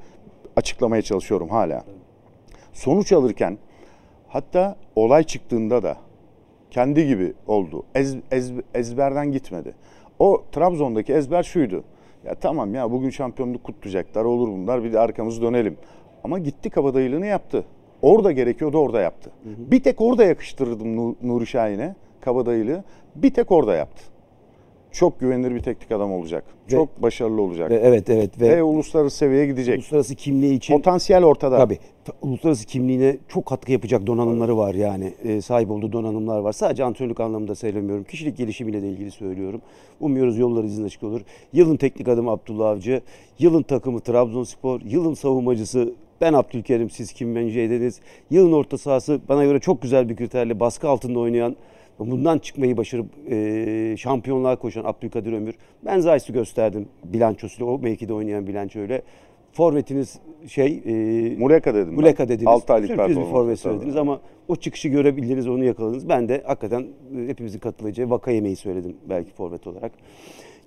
açıklamaya 0.55 1.01
çalışıyorum 1.01 1.49
hala. 1.49 1.83
Sonuç 2.73 3.11
alırken 3.11 3.57
Hatta 4.27 4.75
olay 4.95 5.23
çıktığında 5.23 5.83
da 5.83 5.97
kendi 6.71 7.07
gibi 7.07 7.33
oldu. 7.47 7.83
Ez, 7.95 8.15
ez- 8.31 8.51
ezberden 8.73 9.31
gitmedi. 9.31 9.73
O 10.19 10.43
Trabzon'daki 10.51 11.13
ezber 11.13 11.43
şuydu. 11.43 11.83
Ya 12.25 12.35
tamam 12.35 12.75
ya 12.75 12.91
bugün 12.91 13.09
şampiyonluk 13.09 13.63
kutlayacaklar 13.63 14.25
olur 14.25 14.47
bunlar 14.47 14.83
bir 14.83 14.93
de 14.93 14.99
arkamızı 14.99 15.41
dönelim. 15.41 15.77
Ama 16.23 16.39
gitti 16.39 16.69
kabadayılığını 16.69 17.25
yaptı. 17.25 17.65
Orada 18.01 18.31
gerekiyordu 18.31 18.77
orada 18.77 19.01
yaptı. 19.01 19.31
Bir 19.45 19.83
tek 19.83 20.01
orada 20.01 20.23
yakıştırırdım 20.23 20.97
Nu- 20.97 21.15
Nuri 21.21 21.47
Şahin'e 21.47 21.95
kabadayılığı. 22.21 22.83
Bir 23.15 23.33
tek 23.33 23.51
orada 23.51 23.75
yaptı. 23.75 24.03
Çok 24.93 25.19
güvenilir 25.19 25.55
bir 25.55 25.59
teknik 25.59 25.91
adam 25.91 26.11
olacak. 26.13 26.43
Çok 26.67 27.01
başarılı 27.01 27.41
olacak. 27.41 27.71
Ve 27.71 27.75
evet 27.75 28.09
evet 28.09 28.41
ve, 28.41 28.57
Ve 28.57 28.63
uluslararası 28.63 29.17
seviyeye 29.17 29.45
gidecek. 29.45 29.75
uluslararası 29.77 30.15
kimliği 30.15 30.53
için 30.53 30.73
Potansiyel 30.73 31.23
ortada. 31.23 31.57
Tabii. 31.57 31.77
Ta- 32.05 32.13
Uluslararası 32.21 32.65
kimliğine 32.65 33.17
çok 33.27 33.45
katkı 33.45 33.71
yapacak 33.71 34.07
donanımları 34.07 34.57
var 34.57 34.73
yani. 34.75 35.13
E, 35.23 35.41
sahip 35.41 35.71
olduğu 35.71 35.91
donanımlar 35.93 36.39
var. 36.39 36.51
Sadece 36.51 36.83
antrenörlük 36.83 37.19
anlamında 37.19 37.55
söylemiyorum. 37.55 38.03
Kişilik 38.03 38.37
gelişimiyle 38.37 38.81
de 38.81 38.89
ilgili 38.89 39.11
söylüyorum. 39.11 39.61
Umuyoruz 39.99 40.37
yolları 40.37 40.65
izin 40.67 40.85
açık 40.85 41.03
olur. 41.03 41.21
Yılın 41.53 41.75
teknik 41.77 42.07
adamı 42.07 42.31
Abdullah 42.31 42.69
Avcı. 42.69 43.01
Yılın 43.39 43.63
takımı 43.63 43.99
Trabzonspor. 43.99 44.81
Yılın 44.81 45.13
savunmacısı 45.13 45.93
ben 46.21 46.33
Abdülkerim 46.33 46.89
siz 46.89 47.13
kim 47.13 47.35
bence 47.35 47.61
ediniz. 47.61 47.99
Yılın 48.29 48.51
orta 48.51 48.77
sahası 48.77 49.19
bana 49.29 49.43
göre 49.45 49.59
çok 49.59 49.81
güzel 49.81 50.09
bir 50.09 50.15
kriterle 50.15 50.59
baskı 50.59 50.89
altında 50.89 51.19
oynayan 51.19 51.55
bundan 51.99 52.39
çıkmayı 52.39 52.77
başarıp 52.77 53.05
e, 53.31 53.95
şampiyonluğa 53.97 54.55
koşan 54.55 54.83
Abdülkadir 54.83 55.33
Ömür. 55.33 55.55
Ben 55.85 55.99
Zayt'ı 55.99 56.33
gösterdim 56.33 56.87
bilançosuyla. 57.03 57.71
O 57.73 57.79
mevkide 57.79 58.13
oynayan 58.13 58.47
bilanço 58.47 58.79
öyle. 58.79 59.01
Forvetiniz 59.51 60.19
şey 60.47 60.81
e, 60.85 60.91
Muleka 61.37 61.75
dedim. 61.75 61.93
Muleka 61.93 62.27
dediniz. 62.27 62.47
Altı 62.47 62.73
aylık 62.73 62.89
Sürpriz 62.89 63.17
bir 63.17 63.23
forvet 63.23 63.59
söylediniz 63.59 63.95
ama 63.95 64.21
o 64.47 64.55
çıkışı 64.55 64.87
görebildiniz, 64.87 65.47
onu 65.47 65.63
yakaladınız. 65.63 66.09
Ben 66.09 66.29
de 66.29 66.43
hakikaten 66.45 66.87
e, 67.17 67.27
hepimizin 67.27 67.59
katılacağı 67.59 68.09
vaka 68.09 68.31
yemeği 68.31 68.55
söyledim 68.55 68.97
belki 69.09 69.31
forvet 69.31 69.67
olarak. 69.67 69.91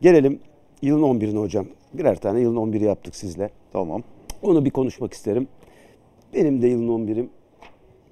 Gelelim 0.02 0.40
yılın 0.82 1.02
11'ine 1.02 1.38
hocam. 1.38 1.66
Birer 1.94 2.16
tane 2.20 2.40
yılın 2.40 2.56
11'i 2.56 2.84
yaptık 2.84 3.16
sizle. 3.16 3.50
Tamam. 3.72 4.02
Onu 4.42 4.64
bir 4.64 4.70
konuşmak 4.70 5.12
isterim. 5.12 5.48
Benim 6.34 6.62
de 6.62 6.68
yılın 6.68 7.06
11'im 7.06 7.26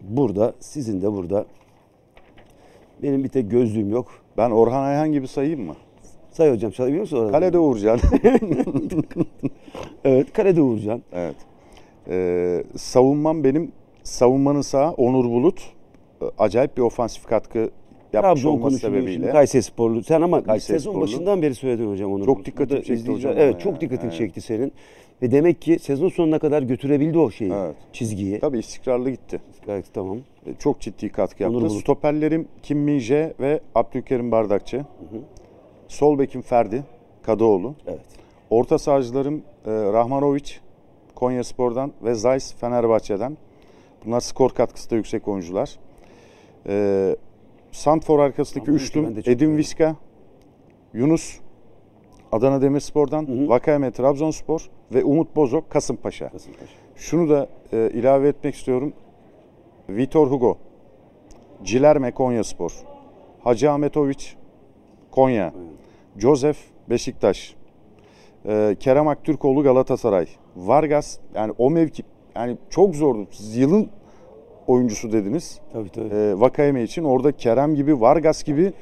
burada, 0.01 0.55
sizin 0.61 1.03
de 1.03 1.13
burada. 1.13 1.47
Benim 3.05 3.25
bir 3.25 3.29
tek 3.29 3.51
gözlüğüm 3.51 3.91
yok. 3.91 4.07
Ben 4.37 4.51
Orhan 4.51 4.83
Ayhan 4.83 5.13
gibi 5.13 5.29
sayayım 5.29 5.61
mı? 5.67 5.75
Say 6.31 6.51
hocam 6.51 6.71
çalabiliyor 6.71 7.01
musun? 7.01 7.33
Kalede 7.33 7.59
Uğurcan. 7.59 7.99
Evet, 10.05 10.33
kalede 10.33 10.61
Uğurcan. 10.63 11.03
evet. 11.13 11.35
Ee, 12.09 12.65
savunmam 12.77 13.45
benim 13.45 13.73
savunmanın 14.03 14.61
sağı 14.61 14.91
Onur 14.93 15.25
Bulut. 15.25 15.61
Ee, 16.23 16.25
Acayip 16.39 16.77
bir 16.77 16.83
ofansif 16.83 17.27
katkı 17.27 17.59
yapmış 17.59 17.71
Trabzon 18.43 18.51
olması 18.51 18.79
sebebiyle. 18.79 19.31
Kayseri 19.31 19.63
Sporlu. 19.63 20.03
Sen 20.03 20.23
ama 20.23 20.43
Kayseri 20.45 20.79
sezon 20.79 20.91
Sporlu. 20.91 21.05
başından 21.05 21.43
beri 21.43 21.55
söyledin 21.55 21.91
hocam 21.91 22.13
onu. 22.13 22.25
Çok 22.25 22.45
dikkatimi 22.45 22.85
çekti 22.85 23.13
hocam 23.13 23.33
Evet 23.37 23.51
ama 23.55 23.59
çok 23.59 23.81
dikkatini 23.81 24.09
Evet. 24.09 24.19
çekti 24.19 24.41
senin. 24.41 24.73
Ve 25.23 25.31
demek 25.31 25.63
ki 25.63 25.79
sezon 25.79 26.09
sonuna 26.09 26.39
kadar 26.39 26.63
götürebildi 26.63 27.19
o 27.19 27.31
şeyi. 27.31 27.53
Evet. 27.53 27.77
Çizgiyi. 27.93 28.39
Tabii 28.41 28.59
istikrarlı 28.59 29.11
gitti. 29.11 29.41
Gayet 29.67 29.95
tamam. 29.95 30.19
Ee, 30.47 30.55
Çok 30.59 30.81
ciddi 30.81 31.09
katkı 31.09 31.45
Onur 31.45 31.53
yaptı. 31.55 31.71
Bulut. 31.71 31.83
Stoperlerim 31.83 32.49
Kim 32.63 32.79
Minje 32.79 33.35
ve 33.41 33.61
Abdülkerim 33.75 34.31
Bardakçı. 34.33 34.85
Sol 35.89 36.19
bekim 36.19 36.43
Ferdi 36.43 36.85
Kadıoğlu. 37.23 37.75
Evet. 37.87 38.01
Orta 38.51 38.79
sahacılarım 38.79 39.43
e, 39.67 39.71
Rahmanovic 39.71 40.51
Konya 41.15 41.45
Spor'dan 41.45 41.93
ve 42.05 42.15
Zeiss 42.15 42.55
Fenerbahçe'den. 42.55 43.37
Bunlar 44.07 44.21
skor 44.21 44.51
katkısı 44.51 44.91
da 44.91 44.95
yüksek 44.97 45.29
oyuncular. 45.29 45.79
E, 46.67 47.17
Santfor 47.73 48.19
arkasındaki 48.19 48.67
Rahmanovic 48.71 48.85
üçlüm 48.87 49.23
Edin. 49.27 49.57
Viska, 49.57 49.97
Yunus 50.95 51.39
Adana 52.35 52.63
Demirspor'dan, 52.63 53.49
Vakayeme 53.49 53.91
Trabzonspor 53.91 54.71
ve 54.95 55.05
Umut 55.05 55.37
Bozok 55.37 55.71
Kasımpaşa. 55.71 56.29
Kasımpaşa. 56.29 56.73
Şunu 56.97 57.31
da 57.31 57.49
e, 57.73 57.91
ilave 57.95 58.29
etmek 58.29 58.55
istiyorum. 58.55 58.93
Vitor 59.89 60.31
Hugo, 60.31 60.59
Cilerme 61.65 62.11
Konyaspor, 62.11 62.73
Hacı 63.45 63.71
Ahmetoviç 63.71 64.37
Konya, 65.11 65.53
Joseph 66.19 66.59
Beşiktaş, 66.91 67.55
e, 68.47 68.77
Kerem 68.81 69.09
Aktürkoğlu 69.09 69.63
Galatasaray, 69.63 70.27
Vargas 70.57 71.19
yani 71.35 71.53
o 71.59 71.71
mevki 71.71 72.03
yani 72.37 72.57
çok 72.71 72.95
zordu. 72.95 73.27
Siz 73.31 73.57
yılın 73.57 73.91
oyuncusu 74.67 75.13
dediniz. 75.13 75.61
Tabii 75.73 75.89
tabii. 75.89 76.15
E, 76.15 76.41
Vakayeme 76.41 76.83
için 76.83 77.05
orada 77.05 77.33
Kerem 77.33 77.75
gibi, 77.75 78.01
Vargas 78.01 78.45
gibi 78.45 78.73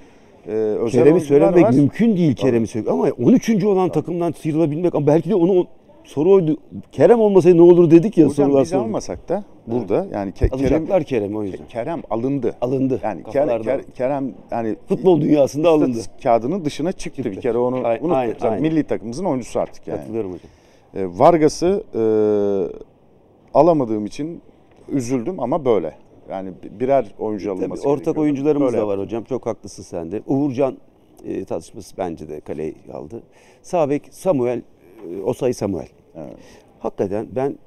e, 0.47 0.51
özel 0.51 1.03
Kerem'i 1.03 1.21
söylemek 1.21 1.65
var. 1.65 1.71
mümkün 1.71 2.17
değil 2.17 2.35
Kerem'i 2.35 2.67
söylemek. 2.67 2.93
Ama 2.93 3.09
13. 3.29 3.65
olan 3.65 3.89
takımdan 3.89 4.33
sıyrılabilmek 4.33 4.95
ama 4.95 5.07
belki 5.07 5.31
de 5.31 5.35
onu 5.35 5.67
soru 6.05 6.31
oydu. 6.31 6.57
Kerem 6.93 7.21
olmasaydı 7.21 7.57
ne 7.57 7.63
olur 7.63 7.91
dedik 7.91 8.19
ya 8.19 8.27
Hocam 8.27 8.47
sorular 8.47 8.63
biz 8.65 8.73
almasak 8.73 9.29
da 9.29 9.45
burada 9.67 10.07
yani 10.13 10.31
Ke- 10.31 10.35
Kerem, 10.35 10.61
Alacaklar 10.61 11.05
Kerem'i 11.05 11.39
o 11.39 11.43
yüzden. 11.43 11.67
Kerem 11.69 12.03
alındı. 12.11 12.55
Alındı. 12.61 13.01
Yani 13.03 13.23
Kerem, 13.33 13.63
Kerem 13.95 14.35
yani 14.51 14.77
Futbol 14.89 15.21
dünyasında 15.21 15.69
alındı. 15.69 15.99
kağıdının 16.23 16.65
dışına 16.65 16.93
çıktı, 16.93 17.25
bir 17.25 17.41
kere 17.41 17.59
onu 17.59 17.77
Aynen, 17.77 18.01
unuttuk. 18.01 18.17
aynen, 18.17 18.33
Zaten 18.33 18.49
aynen. 18.49 18.63
Milli 18.63 18.85
takımımızın 18.85 19.25
oyuncusu 19.25 19.61
artık 19.61 19.89
yani. 19.89 19.99
Katılıyorum 19.99 20.33
hocam. 20.33 20.51
E, 20.95 21.19
Vargas'ı 21.19 21.85
e, 21.95 22.03
alamadığım 23.55 24.07
için 24.07 24.41
üzüldüm 24.89 25.41
ama 25.41 25.65
böyle. 25.65 25.93
Yani 26.31 26.53
birer 26.81 27.15
oyuncu 27.19 27.49
Tabii, 27.49 27.59
alınması 27.59 27.83
ortak 27.83 27.97
gerekiyordu. 27.99 28.21
oyuncularımız 28.21 28.73
Böyle 28.73 28.83
da 28.83 28.89
var 28.89 28.99
hocam. 28.99 29.25
Çok 29.25 29.47
haklısın 29.47 29.83
sen 29.83 30.13
de. 30.13 30.23
Uğurcan 30.27 30.77
e, 31.25 31.45
tartışması 31.45 31.97
bence 31.99 32.29
de 32.29 32.41
kaleyi 32.41 32.75
aldı. 32.93 33.23
Sağ 33.63 33.91
bek 33.91 34.09
Samuel, 34.11 34.63
e, 35.13 35.23
Osay 35.23 35.53
Samuel. 35.53 35.89
Evet. 36.15 36.37
Hakikaten 36.79 37.27
ben 37.37 37.59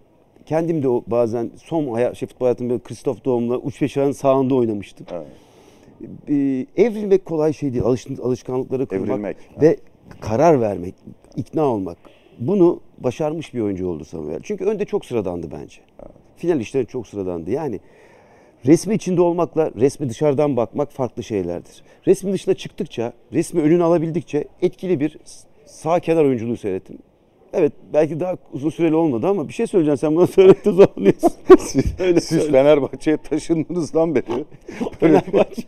kendim 0.46 0.84
de 0.84 0.90
o 0.90 1.04
bazen 1.08 1.52
son 1.56 1.94
hayat, 1.94 2.16
şey, 2.16 2.28
futbol 2.28 2.46
hayatımda 2.46 2.80
Kristof 2.80 3.26
Doğum'la 3.26 3.58
uç 3.58 3.82
beşağın 3.82 4.12
sağında 4.12 4.56
oynamıştım. 4.56 5.08
Evet. 5.12 5.28
E, 6.30 6.66
evrilmek 6.84 7.26
kolay 7.26 7.54
şey 7.54 7.74
değil. 7.74 7.84
Alış, 7.84 8.08
alışkanlıkları 8.24 8.86
kırmak 8.88 9.10
Evrilmek, 9.10 9.38
ve 9.62 9.78
karar 10.22 10.62
vermek, 10.62 10.96
ikna 11.36 11.66
olmak. 11.66 11.98
Bunu 12.40 12.80
başarmış 12.98 13.54
bir 13.54 13.62
oyuncu 13.62 13.88
oldu 13.88 14.06
Samuel. 14.06 14.40
Çünkü 14.44 14.66
önde 14.66 14.86
çok 14.86 15.06
sıradandı 15.06 15.48
bence. 15.52 15.82
Final 16.38 16.60
işleri 16.60 16.86
çok 16.86 17.08
sıradandı. 17.08 17.52
Yani 17.52 17.80
resmi 18.66 18.96
içinde 18.96 19.22
olmakla 19.22 19.72
resmi 19.80 20.10
dışarıdan 20.10 20.58
bakmak 20.58 20.92
farklı 20.92 21.24
şeylerdir. 21.24 21.84
Resmin 22.08 22.34
dışına 22.34 22.54
çıktıkça, 22.54 23.14
resmi 23.34 23.62
önüne 23.62 23.84
alabildikçe 23.84 24.46
etkili 24.62 25.00
bir 25.00 25.18
sağ 25.66 26.00
kenar 26.00 26.26
oyunculuğu 26.26 26.58
seyrettim. 26.58 26.98
Evet 27.54 27.74
belki 27.94 28.20
daha 28.20 28.36
uzun 28.54 28.70
süreli 28.70 28.96
olmadı 28.96 29.28
ama 29.28 29.48
bir 29.48 29.54
şey 29.54 29.68
söyleyeceksin 29.68 30.08
sen 30.08 30.16
bana 30.16 30.28
söyledi 30.38 30.70
zorluyorsun. 30.72 31.32
Öyle 32.00 32.22
Siz 32.22 32.42
söyle. 32.42 32.52
Fenerbahçe'ye 32.52 33.18
taşındığınızdan 33.18 34.16
beri 34.16 34.24
Fenerbahçe. 35.00 35.64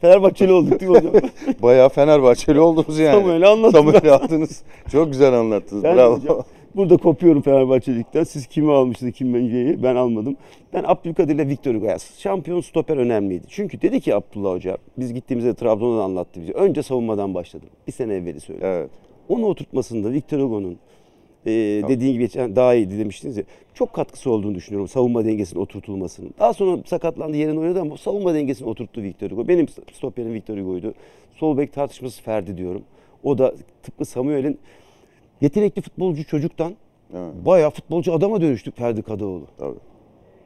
Fenerbahçeli 0.00 0.52
olduk 0.52 0.80
değil 0.80 0.90
mi 0.90 0.98
hocam? 0.98 1.12
bayağı 1.62 1.88
Fenerbahçeli 1.88 2.60
oldunuz 2.60 2.98
yani. 2.98 3.20
Samuel'i 3.20 3.46
anlattın. 3.46 3.78
Samuel'i 3.78 4.10
aldınız. 4.10 4.62
Çok 4.92 5.12
güzel 5.12 5.32
anlattınız. 5.34 5.84
Ben 5.84 5.96
Bravo. 5.96 6.16
hocam 6.16 6.44
burada 6.76 6.96
kopuyorum 6.96 7.42
Fenerbahçelikten. 7.42 8.24
Siz 8.24 8.46
kimi 8.46 8.72
almıştınız 8.72 9.12
Kim 9.12 9.30
Mence'yi? 9.30 9.82
Ben 9.82 9.96
almadım. 9.96 10.36
Ben 10.72 10.84
Abdülkadir 10.86 11.34
ile 11.34 11.48
Victor 11.48 11.74
Hugo'ya. 11.74 11.98
Şampiyon 12.18 12.60
stoper 12.60 12.96
önemliydi. 12.96 13.44
Çünkü 13.48 13.82
dedi 13.82 14.00
ki 14.00 14.14
Abdullah 14.14 14.54
Hoca, 14.54 14.78
biz 14.98 15.14
gittiğimizde 15.14 15.54
Trabzon'da 15.54 16.02
anlattı 16.02 16.40
bize. 16.42 16.52
Önce 16.52 16.82
savunmadan 16.82 17.34
başladım. 17.34 17.68
Bir 17.86 17.92
sene 17.92 18.14
evveli 18.14 18.40
söyledi. 18.40 18.64
Evet. 18.66 18.90
Onu 19.28 19.46
oturtmasında 19.46 20.12
Victor 20.12 20.40
Hugo'nun 20.40 20.78
e, 21.46 21.50
dediğin 21.88 22.12
gibi 22.12 22.22
geçen 22.22 22.56
daha 22.56 22.74
iyiydi 22.74 22.98
demiştiniz 22.98 23.36
ya. 23.36 23.44
Çok 23.74 23.92
katkısı 23.92 24.30
olduğunu 24.30 24.54
düşünüyorum 24.54 24.88
savunma 24.88 25.24
dengesinin 25.24 25.60
oturtulmasının. 25.60 26.30
Daha 26.38 26.52
sonra 26.52 26.82
sakatlandı 26.86 27.36
yerine 27.36 27.60
oynadı 27.60 27.80
ama 27.80 27.96
savunma 27.96 28.34
dengesini 28.34 28.68
oturttu 28.68 29.02
Victor 29.02 29.30
Hugo. 29.30 29.48
Benim 29.48 29.66
stoperim 29.92 30.34
Victor 30.34 30.58
Hugo'ydu. 30.58 30.94
Sol 31.36 31.58
bek 31.58 31.72
tartışması 31.72 32.22
Ferdi 32.22 32.56
diyorum. 32.56 32.82
O 33.24 33.38
da 33.38 33.54
tıpkı 33.82 34.04
Samuel'in 34.04 34.58
yetenekli 35.40 35.82
futbolcu 35.82 36.24
çocuktan 36.26 36.72
Evet. 37.14 37.32
bayağı 37.46 37.70
futbolcu 37.70 38.12
adama 38.12 38.40
dönüştü 38.40 38.70
Ferdi 38.70 39.02
Kadıoğlu. 39.02 39.46
Tabii. 39.58 39.78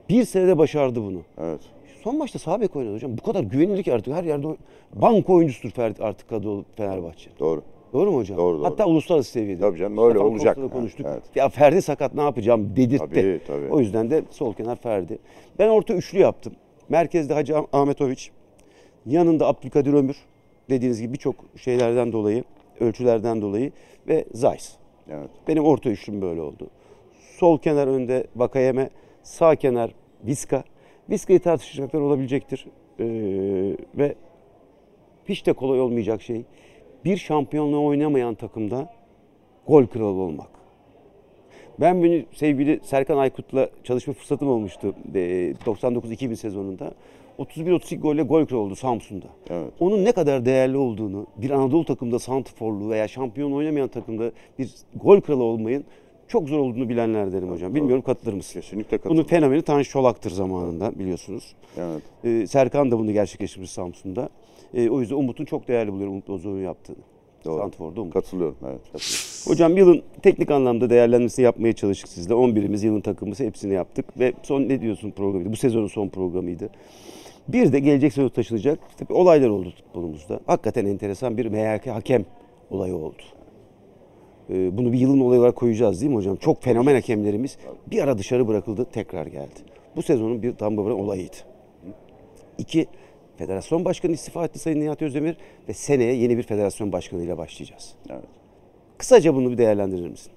Bir 0.09 0.24
senede 0.24 0.59
başardı 0.59 1.02
bunu. 1.02 1.20
Evet. 1.38 1.61
Son 2.02 2.16
maçta 2.18 2.38
sağ 2.38 2.61
bek 2.61 2.76
oynadı 2.76 2.94
hocam. 2.94 3.18
Bu 3.18 3.22
kadar 3.22 3.42
güvenilir 3.44 3.83
ki 3.83 3.92
artık 3.92 4.14
her 4.14 4.24
yerde 4.24 4.46
banko 4.94 5.35
oyuncusudur 5.35 5.70
Ferdi 5.74 6.02
artık 6.04 6.28
Kadıoğlu 6.28 6.64
Fenerbahçe. 6.76 7.30
Doğru. 7.40 7.62
Doğru 7.92 8.11
mu 8.11 8.18
hocam? 8.18 8.37
Doğru, 8.38 8.59
doğru. 8.59 8.64
Hatta 8.64 8.87
uluslararası 8.87 9.30
seviyede. 9.30 9.61
Tabii 9.61 9.78
canım, 9.78 9.98
öyle 9.98 10.11
Stefan 10.11 10.30
olacak. 10.33 10.54
Kosta'da 10.57 10.72
konuştuk. 10.78 11.07
Evet. 11.11 11.22
Ya 11.35 11.48
Ferdi 11.48 11.83
sakat 11.83 12.14
ne 12.14 12.22
yapacağım 12.22 12.76
dedirtti. 12.76 12.98
Tabii, 13.14 13.40
tabii. 13.46 13.68
O 13.70 13.80
yüzden 13.80 14.11
de 14.11 14.22
sol 14.30 14.54
kenar 14.54 14.76
Ferdi. 14.76 15.18
Ben 15.59 15.68
orta 15.68 15.94
üçlü 15.94 16.18
yaptım. 16.18 16.52
Merkezde 16.88 17.35
Hacı 17.35 17.57
Ah- 17.59 17.66
Ahmetoviç. 17.80 18.30
Yanında 19.07 19.46
Abdülkadir 19.46 19.92
Ömür. 19.92 20.16
Dediğiniz 20.70 21.00
gibi 21.00 21.12
birçok 21.12 21.35
şeylerden 21.57 22.12
dolayı, 22.12 22.44
ölçülerden 22.80 23.42
dolayı 23.42 23.72
ve 24.09 24.24
Zeiss. 24.33 24.72
Evet. 25.10 25.30
Benim 25.48 25.64
orta 25.64 25.90
üçlüm 25.90 26.22
böyle 26.22 26.40
oldu. 26.40 26.70
Sol 27.36 27.58
kenar 27.58 27.86
önde 27.86 28.26
Vakayeme, 28.36 28.90
sağ 29.22 29.56
kenar 29.56 29.90
Viska 30.24 30.64
Vizca'yı 31.10 31.40
tartışacaklar 31.40 32.00
olabilecektir. 32.00 32.66
Ee, 33.00 33.06
ve 33.94 34.14
hiç 35.28 35.46
de 35.46 35.52
kolay 35.52 35.80
olmayacak 35.80 36.22
şey 36.22 36.44
bir 37.04 37.16
şampiyonluğu 37.16 37.86
oynamayan 37.86 38.34
takımda 38.34 38.92
gol 39.66 39.86
kralı 39.86 40.20
olmak. 40.20 40.48
Ben 41.80 42.02
bunu 42.02 42.22
sevgili 42.32 42.80
Serkan 42.82 43.18
Aykut'la 43.18 43.70
çalışma 43.84 44.12
fırsatım 44.12 44.48
olmuştu 44.48 44.94
e, 45.14 45.18
99-2000 45.66 46.36
sezonunda. 46.36 46.94
31-32 47.38 48.00
golle 48.00 48.22
gol 48.22 48.46
kralı 48.46 48.60
oldu 48.60 48.76
Samsun'da. 48.76 49.26
Evet. 49.50 49.72
Onun 49.80 50.04
ne 50.04 50.12
kadar 50.12 50.44
değerli 50.44 50.76
olduğunu, 50.76 51.26
bir 51.36 51.50
Anadolu 51.50 51.84
takımda 51.84 52.18
santrforlu 52.18 52.90
veya 52.90 53.08
şampiyon 53.08 53.52
oynamayan 53.52 53.88
takımda 53.88 54.32
bir 54.58 54.70
gol 54.94 55.20
kralı 55.20 55.42
olmayın 55.42 55.84
çok 56.28 56.48
zor 56.48 56.58
olduğunu 56.58 56.88
bilenlerdenim 56.88 57.50
hocam. 57.50 57.74
Bilmiyorum 57.74 58.02
katılır 58.02 58.32
mısın? 58.32 58.60
Kesinlikle 58.60 58.90
Bunun 58.90 58.98
katılıyorum. 59.02 59.28
fenomeni 59.28 59.62
Tanju 59.62 59.90
Çolak'tır 59.90 60.30
zamanında 60.30 60.98
biliyorsunuz. 60.98 61.54
Evet. 61.78 62.02
Ee, 62.24 62.46
Serkan 62.46 62.90
da 62.90 62.98
bunu 62.98 63.12
gerçekleştirmiş 63.12 63.70
Samsun'da. 63.70 64.28
Ee, 64.74 64.88
o 64.88 65.00
yüzden 65.00 65.16
Umut'un 65.16 65.44
çok 65.44 65.68
değerli 65.68 65.92
buluyorum 65.92 66.12
Umut 66.14 66.28
Bozok'un 66.28 66.60
yaptığını. 66.62 66.96
Doğru. 67.44 67.59
Santrfor'da 67.59 68.00
Umut. 68.00 68.14
Katılıyorum. 68.14 68.57
Evet. 68.62 68.80
Katılıyorum. 68.92 69.24
Hocam 69.46 69.76
yılın 69.76 70.02
teknik 70.22 70.50
anlamda 70.50 70.90
değerlendirmesini 70.90 71.44
yapmaya 71.44 71.72
çalıştık 71.72 72.09
sizle. 72.09 72.35
11'imiz 72.35 72.85
yılın 72.87 73.00
takımımızı 73.00 73.44
hepsini 73.44 73.74
yaptık 73.74 74.18
ve 74.18 74.33
son 74.42 74.62
ne 74.68 74.80
diyorsun 74.80 75.11
programıydı? 75.11 75.52
Bu 75.52 75.57
sezonun 75.57 75.87
son 75.87 76.09
programıydı. 76.09 76.70
Bir 77.48 77.72
de 77.72 77.80
gelecek 77.80 78.12
sezon 78.12 78.28
taşınacak 78.28 78.78
tabii 78.98 79.12
olaylar 79.12 79.48
oldu 79.48 79.72
futbolumuzda. 79.76 80.40
Hakikaten 80.46 80.87
enteresan 80.87 81.37
bir 81.38 81.46
MHK 81.46 81.87
hakem 81.87 82.24
olayı 82.70 82.96
oldu. 82.96 83.22
Ee, 84.50 84.76
bunu 84.76 84.92
bir 84.92 84.98
yılın 84.98 85.20
olayı 85.20 85.40
olarak 85.40 85.57
koyacağız 85.57 86.00
değil 86.00 86.11
mi 86.11 86.16
hocam? 86.16 86.37
Çok 86.37 86.62
fenomen 86.62 86.94
hakemlerimiz 86.94 87.59
bir 87.90 88.02
ara 88.02 88.18
dışarı 88.18 88.48
bırakıldı, 88.48 88.87
tekrar 88.92 89.26
geldi. 89.26 89.61
Bu 89.96 90.02
sezonun 90.02 90.42
bir 90.42 90.59
damga 90.59 90.83
vuran 90.83 91.00
olayıydı. 91.00 91.37
İki, 92.59 92.87
federasyon 93.36 93.84
başkanı 93.84 94.12
istifa 94.12 94.44
etti 94.44 94.58
Sayın 94.58 94.80
Nihat 94.80 95.02
Özdemir 95.02 95.36
ve 95.68 95.72
seneye 95.74 96.14
yeni 96.14 96.38
bir 96.38 96.42
federasyon 96.42 96.92
başkanıyla 96.92 97.38
başlayacağız. 97.38 97.94
Evet. 98.10 98.24
Kısaca 98.98 99.34
bunu 99.34 99.50
bir 99.50 99.58
değerlendirir 99.58 100.08
misin? 100.08 100.32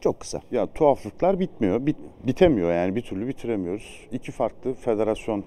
Çok 0.00 0.20
kısa. 0.20 0.40
Ya 0.50 0.66
tuhaflıklar 0.66 1.40
bitmiyor. 1.40 1.86
Bit, 1.86 1.96
bitemiyor 2.26 2.72
yani 2.72 2.96
bir 2.96 3.02
türlü 3.02 3.28
bitiremiyoruz. 3.28 4.06
İki 4.12 4.32
farklı 4.32 4.74
federasyon, 4.74 5.44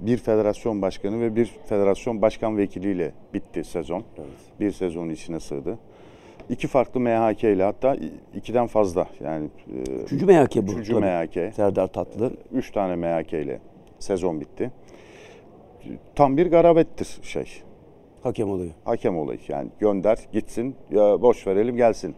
bir 0.00 0.16
federasyon 0.16 0.82
başkanı 0.82 1.20
ve 1.20 1.36
bir 1.36 1.46
federasyon 1.68 2.22
başkan 2.22 2.56
vekiliyle 2.58 3.12
bitti 3.34 3.64
sezon. 3.64 4.04
Bir 4.60 4.70
sezonun 4.70 5.10
içine 5.10 5.40
sığdı. 5.40 5.78
İki 6.48 6.66
farklı 6.68 7.00
MHK 7.00 7.44
ile 7.44 7.62
hatta 7.62 7.96
ikiden 8.34 8.66
fazla 8.66 9.06
yani 9.24 9.48
e, 9.88 9.92
Üçüncü 10.02 10.26
MHK 10.26 10.56
bu. 10.56 10.72
üçüncü 10.72 10.92
tabii. 10.92 11.04
MHK, 11.06 11.54
Serdar 11.54 11.86
Tatlı. 11.86 12.32
üç 12.52 12.70
tane 12.70 12.96
MHK 12.96 13.32
ile 13.32 13.58
sezon 13.98 14.40
bitti. 14.40 14.70
Tam 16.14 16.36
bir 16.36 16.46
garabettir 16.46 17.18
şey. 17.22 17.46
Hakem 18.22 18.50
olayı. 18.50 18.70
Hakem 18.84 19.18
olayı 19.18 19.38
yani 19.48 19.68
gönder 19.80 20.18
gitsin 20.32 20.74
ya 20.90 21.22
boş 21.22 21.46
verelim 21.46 21.76
gelsin. 21.76 22.14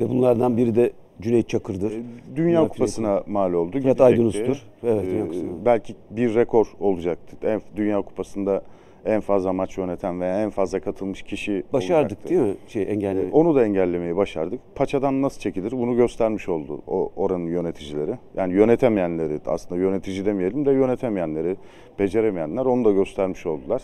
Ve 0.00 0.08
bunlardan 0.08 0.56
biri 0.56 0.74
de 0.74 0.92
Cüneyt 1.20 1.48
Çakır'dır. 1.48 1.90
Dünya 1.90 2.36
Dünya 2.36 2.68
Kupası'na 2.68 3.22
mal 3.26 3.52
oldu. 3.52 3.80
Fırat. 3.80 4.00
Aydınus'tur. 4.00 4.62
Evet, 4.82 5.04
Ee, 5.08 5.64
belki 5.64 5.94
bir 6.10 6.34
rekor 6.34 6.66
olacaktı. 6.80 7.60
Dünya 7.76 8.02
Kupası'nda 8.02 8.62
en 9.06 9.20
fazla 9.20 9.52
maç 9.52 9.78
yöneten 9.78 10.20
veya 10.20 10.42
en 10.42 10.50
fazla 10.50 10.80
katılmış 10.80 11.22
kişi 11.22 11.62
Başardık 11.72 12.02
olacaktı. 12.18 12.28
değil 12.28 12.40
mi? 12.40 12.54
Şey 12.68 12.82
engellemeyi. 12.82 13.32
Onu 13.32 13.54
da 13.54 13.64
engellemeyi 13.64 14.16
başardık. 14.16 14.60
Paçadan 14.74 15.22
nasıl 15.22 15.40
çekilir 15.40 15.72
bunu 15.72 15.96
göstermiş 15.96 16.48
oldu 16.48 16.80
o 16.86 17.12
oranın 17.16 17.46
yöneticileri. 17.46 18.18
Yani 18.36 18.52
yönetemeyenleri 18.54 19.38
aslında 19.46 19.80
yönetici 19.80 20.26
demeyelim 20.26 20.66
de 20.66 20.70
yönetemeyenleri, 20.70 21.56
beceremeyenler 21.98 22.64
onu 22.64 22.84
da 22.84 22.90
göstermiş 22.92 23.46
oldular. 23.46 23.82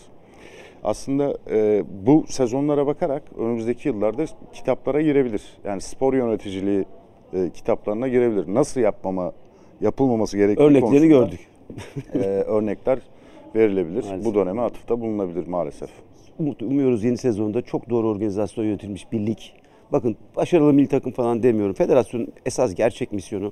Aslında 0.83 1.37
e, 1.51 1.83
bu 2.05 2.25
sezonlara 2.27 2.87
bakarak 2.87 3.23
önümüzdeki 3.37 3.87
yıllarda 3.89 4.25
kitaplara 4.53 5.01
girebilir. 5.01 5.43
Yani 5.63 5.81
spor 5.81 6.13
yöneticiliği 6.13 6.85
e, 7.33 7.49
kitaplarına 7.49 8.07
girebilir. 8.07 8.53
Nasıl 8.53 8.81
yapmama 8.81 9.31
yapılmaması 9.81 10.37
gerektiği 10.37 10.63
Örneklerini 10.63 11.13
konusunda, 11.13 11.25
gördük. 11.25 11.39
e, 12.13 12.27
örnekler 12.27 12.99
verilebilir. 13.55 14.03
Maalesef. 14.03 14.25
Bu 14.25 14.35
döneme 14.35 14.61
atıfta 14.61 15.01
bulunabilir 15.01 15.47
maalesef. 15.47 15.89
Umut- 16.39 16.63
Umuyoruz 16.63 17.03
yeni 17.03 17.17
sezonda 17.17 17.61
çok 17.61 17.89
doğru 17.89 18.09
organizasyon 18.09 18.65
yönetilmiş 18.65 19.11
bir 19.11 19.25
lig. 19.25 19.37
Bakın 19.91 20.15
başarılı 20.35 20.73
milli 20.73 20.87
takım 20.87 21.11
falan 21.11 21.43
demiyorum. 21.43 21.73
Federasyonun 21.73 22.27
esas 22.45 22.75
gerçek 22.75 23.11
misyonu 23.11 23.51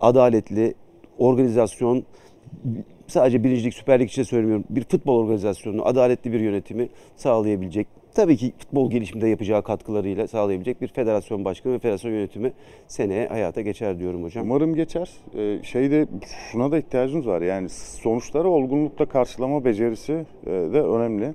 adaletli 0.00 0.74
organizasyon 1.18 2.04
sadece 3.06 3.44
birincilik, 3.44 3.74
Süper 3.74 4.00
Lig 4.00 4.08
için 4.08 4.22
söylemiyorum. 4.22 4.64
Bir 4.70 4.84
futbol 4.84 5.18
organizasyonunu, 5.18 5.86
adaletli 5.86 6.32
bir 6.32 6.40
yönetimi 6.40 6.88
sağlayabilecek. 7.16 7.86
Tabii 8.14 8.36
ki 8.36 8.52
futbol 8.58 8.90
gelişiminde 8.90 9.28
yapacağı 9.28 9.62
katkılarıyla 9.62 10.26
sağlayabilecek 10.26 10.80
bir 10.80 10.88
federasyon 10.88 11.44
başkanı 11.44 11.72
ve 11.72 11.78
federasyon 11.78 12.12
yönetimi 12.12 12.52
seneye 12.88 13.26
hayata 13.26 13.60
geçer 13.60 13.98
diyorum 13.98 14.24
hocam. 14.24 14.44
Umarım 14.44 14.74
geçer. 14.74 15.10
Ee, 15.36 15.58
şeyde 15.62 16.06
şuna 16.52 16.72
da 16.72 16.78
ihtiyacımız 16.78 17.26
var. 17.26 17.42
Yani 17.42 17.68
sonuçları 17.68 18.48
olgunlukla 18.48 19.06
karşılama 19.06 19.64
becerisi 19.64 20.12
e, 20.46 20.50
de 20.50 20.82
önemli. 20.82 21.34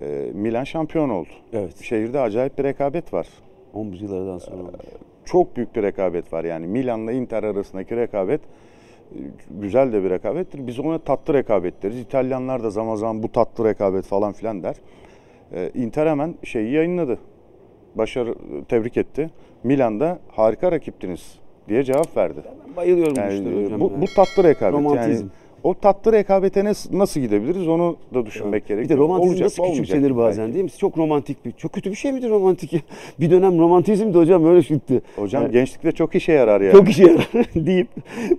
Ee, 0.00 0.30
Milan 0.34 0.64
şampiyon 0.64 1.08
oldu. 1.08 1.28
Evet. 1.52 1.82
Şehirde 1.82 2.20
acayip 2.20 2.58
bir 2.58 2.64
rekabet 2.64 3.12
var. 3.12 3.26
11 3.74 4.00
yıllardan 4.00 4.38
sonra 4.38 4.56
olmuş. 4.56 4.74
Çok 5.24 5.56
büyük 5.56 5.76
bir 5.76 5.82
rekabet 5.82 6.32
var. 6.32 6.44
Yani 6.44 6.66
Milan'la 6.66 7.12
Inter 7.12 7.42
arasındaki 7.42 7.96
rekabet 7.96 8.40
e, 8.40 9.18
güzel 9.50 9.92
de 9.92 10.04
bir 10.04 10.10
rekabettir. 10.10 10.66
Biz 10.66 10.78
ona 10.78 10.98
tatlı 10.98 11.34
rekabet 11.34 11.82
deriz. 11.82 11.98
İtalyanlar 11.98 12.62
da 12.62 12.70
zaman 12.70 12.96
zaman 12.96 13.22
bu 13.22 13.32
tatlı 13.32 13.64
rekabet 13.64 14.04
falan 14.04 14.32
filan 14.32 14.62
der. 14.62 14.76
Ee, 15.54 15.70
Inter 15.74 16.06
hemen 16.06 16.34
şeyi 16.44 16.72
yayınladı. 16.72 17.18
Başarı 17.94 18.34
tebrik 18.68 18.96
etti. 18.96 19.30
Milan'da 19.64 20.18
harika 20.28 20.72
rakiptiniz 20.72 21.34
diye 21.68 21.84
cevap 21.84 22.16
verdi. 22.16 22.40
Ben 22.68 22.76
bayılıyorum 22.76 23.14
Yani 23.16 23.34
işlere 23.34 23.64
hocam. 23.64 23.80
bu, 23.80 23.92
bu 24.00 24.04
tatlı 24.16 24.44
rekabet. 24.44 24.74
Romantizm. 24.74 25.22
Yani 25.22 25.30
o 25.62 25.74
tatlı 25.74 26.12
rekabete 26.12 26.64
nasıl, 26.92 27.20
gidebiliriz 27.20 27.68
onu 27.68 27.96
da 28.14 28.26
düşünmek 28.26 28.64
Bir 28.64 28.68
gerekiyor. 28.68 28.98
de 28.98 29.02
romantizm 29.02 29.30
Olacak 29.32 29.44
nasıl 29.44 29.64
küçümsenir 29.70 30.16
bazen 30.16 30.44
belki. 30.44 30.54
değil 30.54 30.64
mi? 30.64 30.70
Çok 30.70 30.98
romantik 30.98 31.44
bir, 31.44 31.52
çok 31.52 31.72
kötü 31.72 31.90
bir 31.90 31.96
şey 31.96 32.12
midir 32.12 32.30
romantik 32.30 32.72
ya? 32.72 32.80
Bir 33.20 33.30
dönem 33.30 33.58
romantizmdi 33.58 34.18
hocam 34.18 34.44
öyle 34.46 34.60
gitti. 34.60 35.02
Hocam 35.16 35.42
Yani 35.42 35.52
gençlikte 35.52 35.92
çok 35.92 36.14
işe 36.14 36.32
yarar 36.32 36.60
yani. 36.60 36.72
Çok 36.72 36.88
işe 36.90 37.02
yarar 37.02 37.26
deyip 37.54 37.88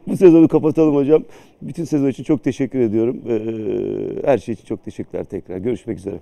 bu 0.07 0.17
sezonu 0.17 0.47
kapatalım 0.47 0.95
hocam. 0.95 1.23
Bütün 1.61 1.83
sezon 1.83 2.07
için 2.07 2.23
çok 2.23 2.43
teşekkür 2.43 2.79
ediyorum. 2.79 3.21
Ee, 3.29 4.27
her 4.27 4.37
şey 4.37 4.53
için 4.53 4.65
çok 4.65 4.85
teşekkürler 4.85 5.23
tekrar. 5.23 5.57
Görüşmek 5.57 5.97
üzere. 5.97 6.15